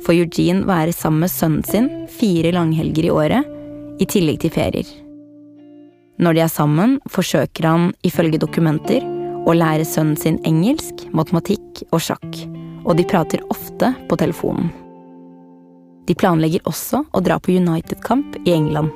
får 0.06 0.22
Eugene 0.22 0.68
være 0.70 0.96
sammen 0.96 1.26
med 1.26 1.34
sønnen 1.34 1.66
sin 1.68 1.90
fire 2.14 2.54
langhelger 2.56 3.10
i 3.10 3.14
året, 3.14 3.56
i 4.00 4.08
tillegg 4.08 4.40
til 4.46 4.54
ferier. 4.56 5.09
Når 6.20 6.36
de 6.36 6.42
er 6.44 6.52
sammen, 6.52 6.98
forsøker 7.08 7.64
han, 7.64 7.92
ifølge 8.04 8.42
dokumenter, 8.42 9.06
å 9.48 9.54
lære 9.56 9.86
sønnen 9.88 10.18
sin 10.20 10.40
engelsk, 10.44 11.06
matematikk 11.16 11.86
og 11.96 12.04
sjakk, 12.04 12.42
og 12.84 12.98
de 13.00 13.06
prater 13.08 13.44
ofte 13.54 13.94
på 14.10 14.18
telefonen. 14.20 14.68
De 16.10 16.16
planlegger 16.18 16.66
også 16.68 17.06
å 17.16 17.22
dra 17.24 17.38
på 17.40 17.54
United-kamp 17.56 18.36
i 18.44 18.52
England. 18.58 18.92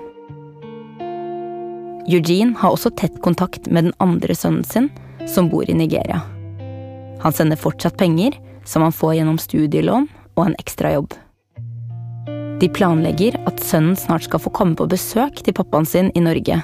Eugene 2.12 2.57
har 2.59 2.75
også 2.75 2.91
tett 2.99 3.21
kontakt 3.23 3.69
med 3.71 3.88
den 3.88 3.95
andre 4.03 4.36
sønnen 4.36 4.67
sin, 4.67 4.91
som 5.29 5.47
bor 5.47 5.63
i 5.69 5.77
Nigeria. 5.77 6.19
Han 7.23 7.31
sender 7.31 7.55
fortsatt 7.55 7.95
penger, 8.01 8.36
som 8.67 8.83
han 8.83 8.91
får 8.91 9.19
gjennom 9.21 9.39
studielån 9.39 10.09
og 10.36 10.45
en 10.49 10.59
ekstrajobb. 10.59 11.13
De 12.59 12.67
planlegger 12.71 13.39
at 13.47 13.63
sønnen 13.63 13.95
snart 13.95 14.27
skal 14.27 14.43
få 14.43 14.51
komme 14.55 14.75
på 14.75 14.89
besøk 14.91 15.39
til 15.45 15.55
pappaen 15.55 15.88
sin 15.88 16.12
i 16.17 16.23
Norge. 16.23 16.59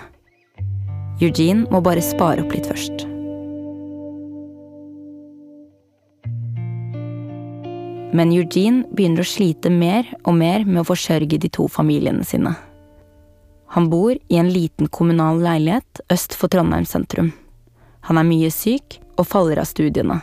Eugene 1.19 1.65
må 1.67 1.81
bare 1.83 1.99
spare 1.99 2.39
opp 2.45 2.53
litt 2.55 2.67
først. 2.69 3.01
Men 8.15 8.31
Eugene 8.31 8.85
begynner 8.95 9.25
å 9.25 9.27
slite 9.27 9.67
mer 9.73 10.07
og 10.23 10.37
mer 10.39 10.63
med 10.63 10.79
å 10.81 10.87
forsørge 10.87 11.41
de 11.43 11.51
to 11.51 11.67
familiene 11.67 12.23
sine. 12.23 12.55
Han 13.75 13.91
bor 13.91 14.15
i 14.15 14.39
en 14.39 14.49
liten 14.49 14.87
kommunal 14.87 15.43
leilighet 15.43 16.01
øst 16.09 16.39
for 16.39 16.47
Trondheim 16.49 16.87
sentrum. 16.87 17.33
Han 18.07 18.17
er 18.17 18.25
mye 18.25 18.49
syk 18.55 19.01
og 19.19 19.27
faller 19.27 19.59
av 19.59 19.67
studiene. 19.67 20.21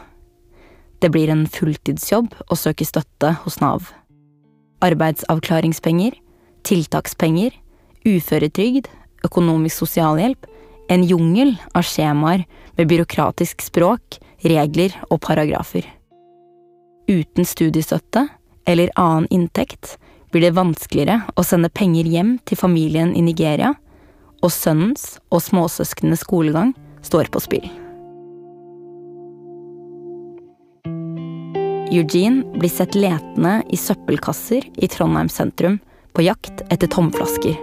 Det 1.04 1.12
blir 1.12 1.28
en 1.28 1.44
fulltidsjobb 1.44 2.32
å 2.48 2.56
søke 2.56 2.88
støtte 2.88 3.36
hos 3.44 3.60
Nav. 3.60 3.92
Arbeidsavklaringspenger, 4.80 6.16
tiltakspenger, 6.64 7.52
uføretrygd, 8.08 8.88
økonomisk 9.28 9.84
sosialhjelp, 9.84 10.48
en 10.88 11.04
jungel 11.04 11.56
av 11.74 11.86
skjemaer 11.86 12.44
med 12.76 12.88
byråkratisk 12.88 13.62
språk, 13.64 14.18
regler 14.46 14.94
og 15.10 15.20
paragrafer. 15.24 15.86
Uten 17.08 17.46
studiestøtte 17.46 18.26
eller 18.66 18.90
annen 18.98 19.28
inntekt 19.30 19.96
blir 20.32 20.42
det 20.46 20.56
vanskeligere 20.58 21.22
å 21.38 21.44
sende 21.46 21.70
penger 21.72 22.08
hjem 22.10 22.36
til 22.44 22.58
familien 22.60 23.14
i 23.16 23.22
Nigeria, 23.24 23.74
og 24.44 24.52
sønnens 24.52 25.16
og 25.32 25.40
småsøsknenes 25.42 26.26
skolegang 26.26 26.74
står 27.06 27.30
på 27.32 27.42
spill. 27.42 27.68
Eugene 31.86 32.58
blir 32.58 32.70
sett 32.70 32.98
letende 32.98 33.60
i 33.72 33.78
søppelkasser 33.80 34.66
i 34.74 34.90
Trondheim 34.90 35.30
sentrum 35.32 35.78
på 36.12 36.26
jakt 36.26 36.66
etter 36.68 36.90
tomflasker. 36.90 37.56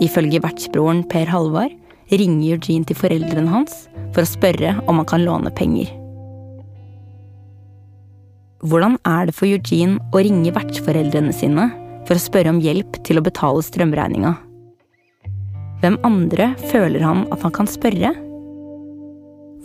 Ifølge 0.00 0.40
vertsbroren 0.40 1.02
Per 1.10 1.28
Halvard 1.28 1.76
ringer 2.10 2.56
Eugene 2.56 2.88
til 2.88 2.98
foreldrene 2.98 3.52
hans 3.52 3.84
for 4.14 4.24
å 4.24 4.28
spørre 4.28 4.78
om 4.88 5.00
han 5.00 5.08
kan 5.08 5.24
låne 5.26 5.52
penger. 5.54 5.90
Hvordan 8.60 8.98
er 9.08 9.28
det 9.28 9.36
for 9.36 9.48
Eugene 9.48 10.00
å 10.12 10.20
ringe 10.24 10.52
vertsforeldrene 10.52 11.32
sine 11.36 11.70
for 12.08 12.16
å 12.16 12.22
spørre 12.22 12.52
om 12.52 12.60
hjelp 12.60 12.98
til 13.06 13.20
å 13.20 13.24
betale 13.24 13.62
strømregninga? 13.64 14.34
Hvem 15.80 15.96
andre 16.04 16.50
føler 16.68 17.00
han 17.04 17.24
at 17.32 17.40
han 17.46 17.54
kan 17.56 17.70
spørre? 17.70 18.12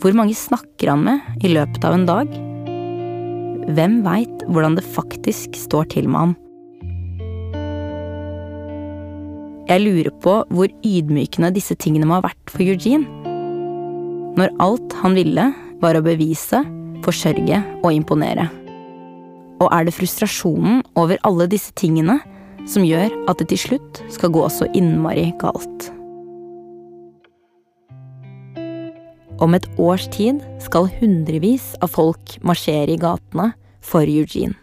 Hvor 0.00 0.16
mange 0.16 0.36
snakker 0.36 0.92
han 0.92 1.04
med 1.04 1.44
i 1.44 1.52
løpet 1.52 1.84
av 1.84 1.96
en 1.96 2.08
dag? 2.08 2.32
Hvem 3.76 4.00
veit 4.04 4.44
hvordan 4.48 4.76
det 4.78 4.84
faktisk 4.96 5.56
står 5.60 5.88
til 5.96 6.08
med 6.08 6.22
ham? 6.22 6.36
Jeg 9.66 9.82
lurer 9.82 10.12
på 10.22 10.32
hvor 10.54 10.70
ydmykende 10.86 11.50
disse 11.56 11.74
tingene 11.74 12.06
må 12.06 12.20
ha 12.20 12.28
vært 12.28 12.52
for 12.52 12.62
Eugene. 12.62 13.02
Når 14.38 14.52
alt 14.62 14.94
han 15.00 15.16
ville, 15.18 15.48
var 15.82 15.98
å 15.98 16.04
bevise, 16.06 16.60
forsørge 17.02 17.58
og 17.82 17.90
imponere. 17.90 18.46
Og 19.58 19.66
er 19.72 19.88
det 19.88 19.96
frustrasjonen 19.96 20.84
over 21.00 21.18
alle 21.26 21.48
disse 21.50 21.74
tingene 21.74 22.20
som 22.68 22.86
gjør 22.86 23.10
at 23.26 23.40
det 23.40 23.48
til 23.50 23.62
slutt 23.64 24.00
skal 24.14 24.32
gå 24.36 24.44
så 24.52 24.68
innmari 24.76 25.32
galt? 25.40 25.90
Om 29.42 29.58
et 29.58 29.66
års 29.82 30.06
tid 30.14 30.38
skal 30.62 30.86
hundrevis 31.00 31.72
av 31.82 31.90
folk 31.96 32.38
marsjere 32.46 32.94
i 32.94 33.00
gatene 33.02 33.50
for 33.84 34.06
Eugene. 34.06 34.54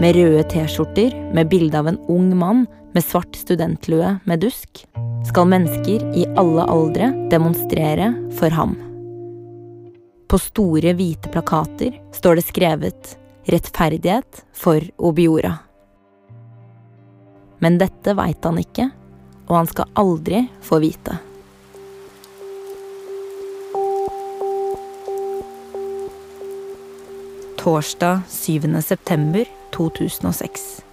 Med 0.00 0.16
røde 0.16 0.42
T-skjorter 0.50 1.14
med 1.36 1.48
bilde 1.52 1.78
av 1.78 1.88
en 1.92 2.02
ung 2.10 2.32
mann 2.36 2.66
med 2.92 3.04
svart 3.04 3.36
studentlue 3.36 4.18
med 4.24 4.40
dusk, 4.40 4.86
skal 5.28 5.48
mennesker 5.50 6.04
i 6.16 6.26
alle 6.38 6.64
aldre 6.66 7.10
demonstrere 7.30 8.12
for 8.38 8.50
ham. 8.50 8.76
På 10.30 10.38
store, 10.38 10.94
hvite 10.94 11.30
plakater 11.30 11.96
står 12.14 12.38
det 12.38 12.46
skrevet 12.46 13.16
'Rettferdighet 13.46 14.44
for 14.52 14.80
Obiora'. 14.98 15.58
Men 17.58 17.78
dette 17.78 18.14
veit 18.14 18.44
han 18.44 18.58
ikke, 18.58 18.90
og 19.48 19.56
han 19.56 19.66
skal 19.66 19.90
aldri 19.94 20.44
få 20.62 20.78
vite. 20.78 21.18
Torsdag 27.60 28.22
7. 28.28 28.82
september 28.82 29.44
2006. 29.70 30.89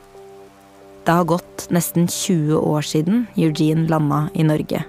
Det 1.07 1.13
har 1.15 1.23
gått 1.23 1.69
nesten 1.71 2.03
20 2.11 2.57
år 2.59 2.83
siden 2.83 3.21
Eugene 3.39 3.87
landa 3.87 4.25
i 4.35 4.43
Norge. 4.43 4.81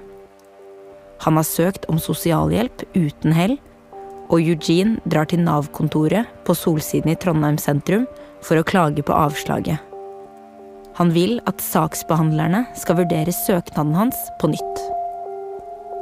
Han 1.22 1.37
har 1.38 1.44
søkt 1.46 1.85
om 1.87 2.00
sosialhjelp 2.02 2.83
uten 2.96 3.35
hell, 3.37 3.54
og 4.26 4.42
Eugene 4.42 4.98
drar 5.07 5.28
til 5.31 5.44
Nav-kontoret 5.44 6.26
på 6.42 6.57
Solsiden 6.59 7.12
i 7.12 7.14
Trondheim 7.22 7.59
sentrum 7.62 8.09
for 8.42 8.59
å 8.59 8.66
klage 8.66 9.04
på 9.07 9.14
avslaget. 9.14 9.78
Han 10.98 11.12
vil 11.14 11.37
at 11.46 11.62
saksbehandlerne 11.62 12.64
skal 12.74 12.98
vurdere 12.98 13.35
søknaden 13.35 13.94
hans 13.94 14.18
på 14.40 14.50
nytt. 14.50 14.83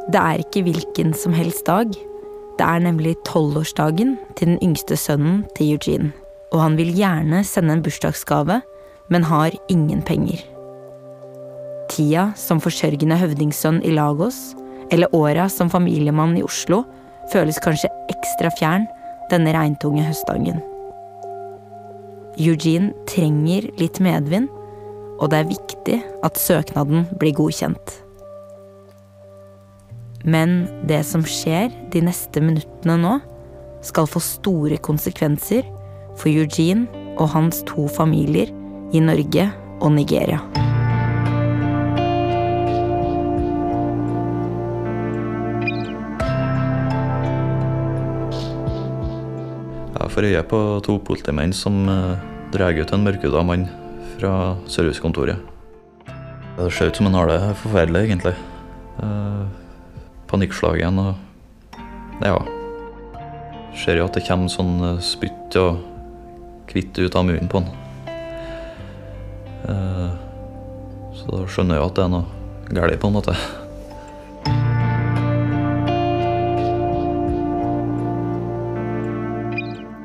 Det 0.09 0.23
er 0.23 0.41
ikke 0.41 0.63
hvilken 0.65 1.13
som 1.13 1.37
helst 1.37 1.69
dag. 1.69 1.93
Det 2.57 2.65
er 2.65 2.81
nemlig 2.81 3.19
tolvårsdagen 3.29 4.17
til 4.39 4.55
den 4.55 4.63
yngste 4.65 4.97
sønnen 4.97 5.45
til 5.59 5.75
Eugene. 5.77 6.15
Og 6.55 6.63
han 6.63 6.81
vil 6.81 6.95
gjerne 6.97 7.43
sende 7.45 7.77
en 7.77 7.85
bursdagsgave, 7.85 8.63
men 9.09 9.27
har 9.27 9.55
ingen 9.73 10.03
penger. 10.03 10.43
Tida 11.93 12.31
som 12.39 12.61
forsørgende 12.63 13.19
høvdingsønn 13.21 13.83
i 13.87 13.95
Lagos, 13.95 14.55
eller 14.91 15.13
åra 15.15 15.49
som 15.51 15.71
familiemann 15.71 16.37
i 16.39 16.45
Oslo, 16.47 16.83
føles 17.33 17.59
kanskje 17.63 17.91
ekstra 18.13 18.51
fjern 18.59 18.87
denne 19.31 19.55
regntunge 19.55 20.05
høstdagen. 20.07 20.63
Eugene 22.37 22.93
trenger 23.09 23.71
litt 23.81 24.01
medvind, 24.05 24.51
og 25.17 25.31
det 25.33 25.39
er 25.39 25.49
viktig 25.49 26.01
at 26.27 26.37
søknaden 26.39 27.07
blir 27.17 27.35
godkjent. 27.39 27.95
Men 30.27 30.67
det 30.91 31.01
som 31.07 31.23
skjer 31.25 31.71
de 31.95 32.03
neste 32.05 32.43
minuttene 32.43 32.99
nå, 33.01 33.17
skal 33.87 34.09
få 34.11 34.21
store 34.23 34.77
konsekvenser 34.83 35.65
for 36.19 36.29
Eugene 36.33 36.89
og 37.17 37.31
hans 37.33 37.63
to 37.69 37.87
familier 37.95 38.51
i 38.93 39.01
Norge 39.03 39.49
og 39.81 39.93
Nigeria. 39.93 40.41
Jeg 49.97 50.13
får 50.15 50.29
øye 50.31 50.43
på 50.49 50.59
to 50.87 50.97
politimenn 51.05 51.53
som 51.53 51.83
uh, 51.91 52.17
drar 52.55 52.77
ut 52.79 52.93
en 52.95 53.05
mørkhuda 53.05 53.43
mann 53.45 53.67
fra 54.17 54.57
servicekontoret. 54.71 55.37
Det 56.57 56.71
ser 56.73 56.89
ut 56.89 56.97
som 56.97 57.11
han 57.11 57.19
har 57.19 57.29
det 57.29 57.41
forferdelig, 57.61 58.07
egentlig. 58.07 58.35
Uh, 59.03 59.45
panikkslagen 60.31 60.99
og 60.99 61.15
Ja. 62.25 62.39
Ser 63.77 63.99
jo 63.99 64.07
at 64.09 64.15
det 64.17 64.25
kommer 64.25 64.49
sånn 64.49 65.03
spytt 65.05 65.57
og 65.61 65.83
kvitt 66.71 66.97
ut 66.97 67.19
av 67.19 67.27
munnen 67.29 67.51
på 67.51 67.61
han. 67.61 67.86
Uh, 69.67 70.11
så 71.17 71.31
da 71.33 71.45
skjønner 71.51 71.79
jeg 71.79 71.83
jo 71.83 71.89
at 71.91 71.97
det 71.97 72.05
er 72.05 72.13
noe 72.13 72.27
galt, 72.77 73.01
på 73.03 73.11
en 73.11 73.17
måte. 73.17 73.37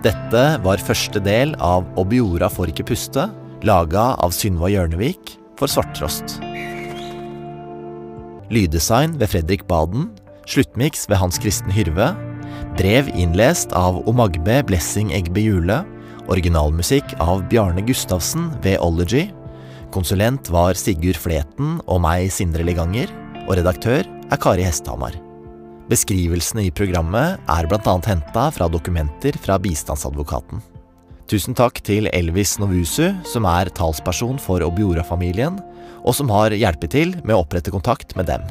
Dette 0.02 0.45
var 0.63 0.82
første 0.82 1.21
del 1.21 1.54
av 1.62 1.86
Obiora 2.02 2.47
får 2.50 2.71
ikke 2.71 2.88
puste, 2.89 3.28
laga 3.62 4.15
av 4.17 4.34
Synva 4.34 4.71
Hjørnevik 4.74 5.36
for 5.60 5.69
Svarttrost. 5.69 6.39
Lyddesign 8.52 9.13
ved 9.21 9.30
Fredrik 9.30 9.67
Baden, 9.69 10.10
sluttmiks 10.50 11.06
ved 11.12 11.21
Hans 11.21 11.38
Kristen 11.39 11.69
Hyrve, 11.71 12.10
brev 12.80 13.12
innlest 13.13 13.76
av 13.78 14.02
Omagbe 14.10 14.58
Blessing 14.65 15.13
Egbe 15.13 15.43
Jule, 15.45 15.84
originalmusikk 16.34 17.13
av 17.21 17.45
Bjarne 17.52 17.86
Gustavsen 17.86 18.50
ved 18.65 18.82
Ology, 18.82 19.28
konsulent 19.93 20.49
var 20.54 20.77
Sigurd 20.80 21.19
Fleten 21.19 21.77
og 21.86 22.01
meg, 22.04 22.30
Sindre 22.34 22.65
Leganger, 22.67 23.12
og 23.47 23.58
redaktør 23.60 24.08
er 24.08 24.39
Kari 24.41 24.65
Hesthamar. 24.65 25.17
Beskrivelsene 25.91 26.67
i 26.69 26.71
programmet 26.71 27.41
er 27.51 27.67
bl.a. 27.67 27.95
henta 28.08 28.45
fra 28.56 28.69
dokumenter 28.71 29.36
fra 29.43 29.58
bistandsadvokaten. 29.60 30.62
Tusen 31.32 31.56
takk 31.56 31.80
til 31.88 32.10
Elvis 32.12 32.58
Novusu, 32.60 33.12
som 33.27 33.47
er 33.47 33.71
talsperson 33.75 34.39
for 34.39 34.63
Obiora-familien, 34.65 35.60
og 36.01 36.15
som 36.17 36.32
har 36.32 36.56
hjulpet 36.56 36.95
til 36.95 37.15
med 37.21 37.36
å 37.36 37.43
opprette 37.43 37.73
kontakt 37.73 38.15
med 38.19 38.32
dem. 38.32 38.43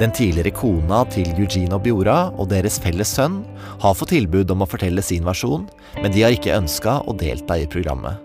Den 0.00 0.10
tidligere 0.10 0.50
kona 0.56 1.04
til 1.12 1.28
Eugene 1.36 1.76
Obiora 1.76 2.32
og 2.32 2.48
deres 2.50 2.80
felles 2.82 3.12
sønn 3.14 3.42
har 3.84 3.94
fått 3.94 4.10
tilbud 4.16 4.50
om 4.50 4.64
å 4.64 4.68
fortelle 4.68 5.04
sin 5.06 5.26
versjon, 5.26 5.68
men 6.00 6.16
de 6.16 6.24
har 6.24 6.34
ikke 6.34 6.56
ønska 6.56 7.02
å 7.06 7.14
delta 7.20 7.60
i 7.60 7.68
programmet. 7.70 8.23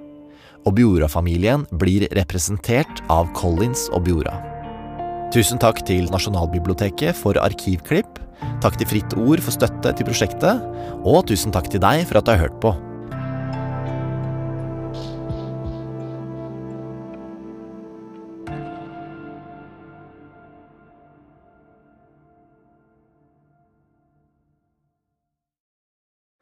Obiora-familien 0.70 1.64
blir 1.82 2.06
representert 2.14 3.02
av 3.10 3.32
Collins 3.34 3.88
Obiora. 3.98 4.36
Tusen 5.34 5.58
takk 5.62 5.82
til 5.88 6.06
Nasjonalbiblioteket 6.14 7.18
for 7.18 7.38
arkivklipp, 7.42 8.20
takk 8.62 8.78
til 8.78 8.90
Fritt 8.92 9.16
Ord 9.18 9.42
for 9.46 9.56
støtte 9.56 9.96
til 9.98 10.06
prosjektet, 10.06 10.62
og 11.02 11.26
tusen 11.30 11.56
takk 11.56 11.72
til 11.74 11.82
deg 11.82 12.06
for 12.10 12.22
at 12.22 12.30
du 12.30 12.34
har 12.36 12.44
hørt 12.44 12.60
på. 12.62 12.76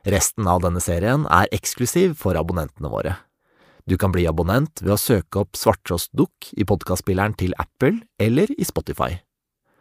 Resten 0.08 0.48
av 0.48 0.64
denne 0.64 0.80
serien 0.84 1.28
er 1.28 1.52
eksklusiv 1.56 2.16
for 2.20 2.40
abonnentene 2.40 2.92
våre. 2.92 3.18
Du 3.88 3.96
kan 3.96 4.12
bli 4.12 4.26
abonnent 4.28 4.82
ved 4.84 4.92
å 4.92 5.00
søke 5.00 5.40
opp 5.46 5.56
Svarttrostdukk 5.56 6.50
i 6.60 6.66
podkastspilleren 6.68 7.38
til 7.40 7.54
Apple 7.56 8.02
eller 8.20 8.52
i 8.52 8.66
Spotify. 8.68 9.22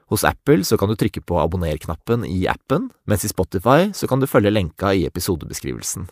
Hos 0.06 0.22
Apple 0.22 0.62
så 0.62 0.78
kan 0.78 0.92
du 0.92 0.94
trykke 0.94 1.24
på 1.26 1.40
abonner-knappen 1.42 2.22
i 2.28 2.44
appen, 2.46 2.92
mens 3.10 3.26
i 3.26 3.32
Spotify 3.32 3.90
så 3.90 4.06
kan 4.06 4.22
du 4.22 4.28
følge 4.30 4.52
lenka 4.54 4.92
i 4.94 5.08
episodebeskrivelsen. 5.08 6.06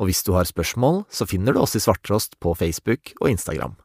Og 0.00 0.08
hvis 0.08 0.22
du 0.24 0.32
har 0.32 0.48
spørsmål, 0.48 1.02
så 1.12 1.28
finner 1.28 1.52
du 1.52 1.60
oss 1.60 1.76
i 1.76 1.82
Svarttrost 1.84 2.38
på 2.40 2.54
Facebook 2.56 3.12
og 3.20 3.28
Instagram. 3.34 3.76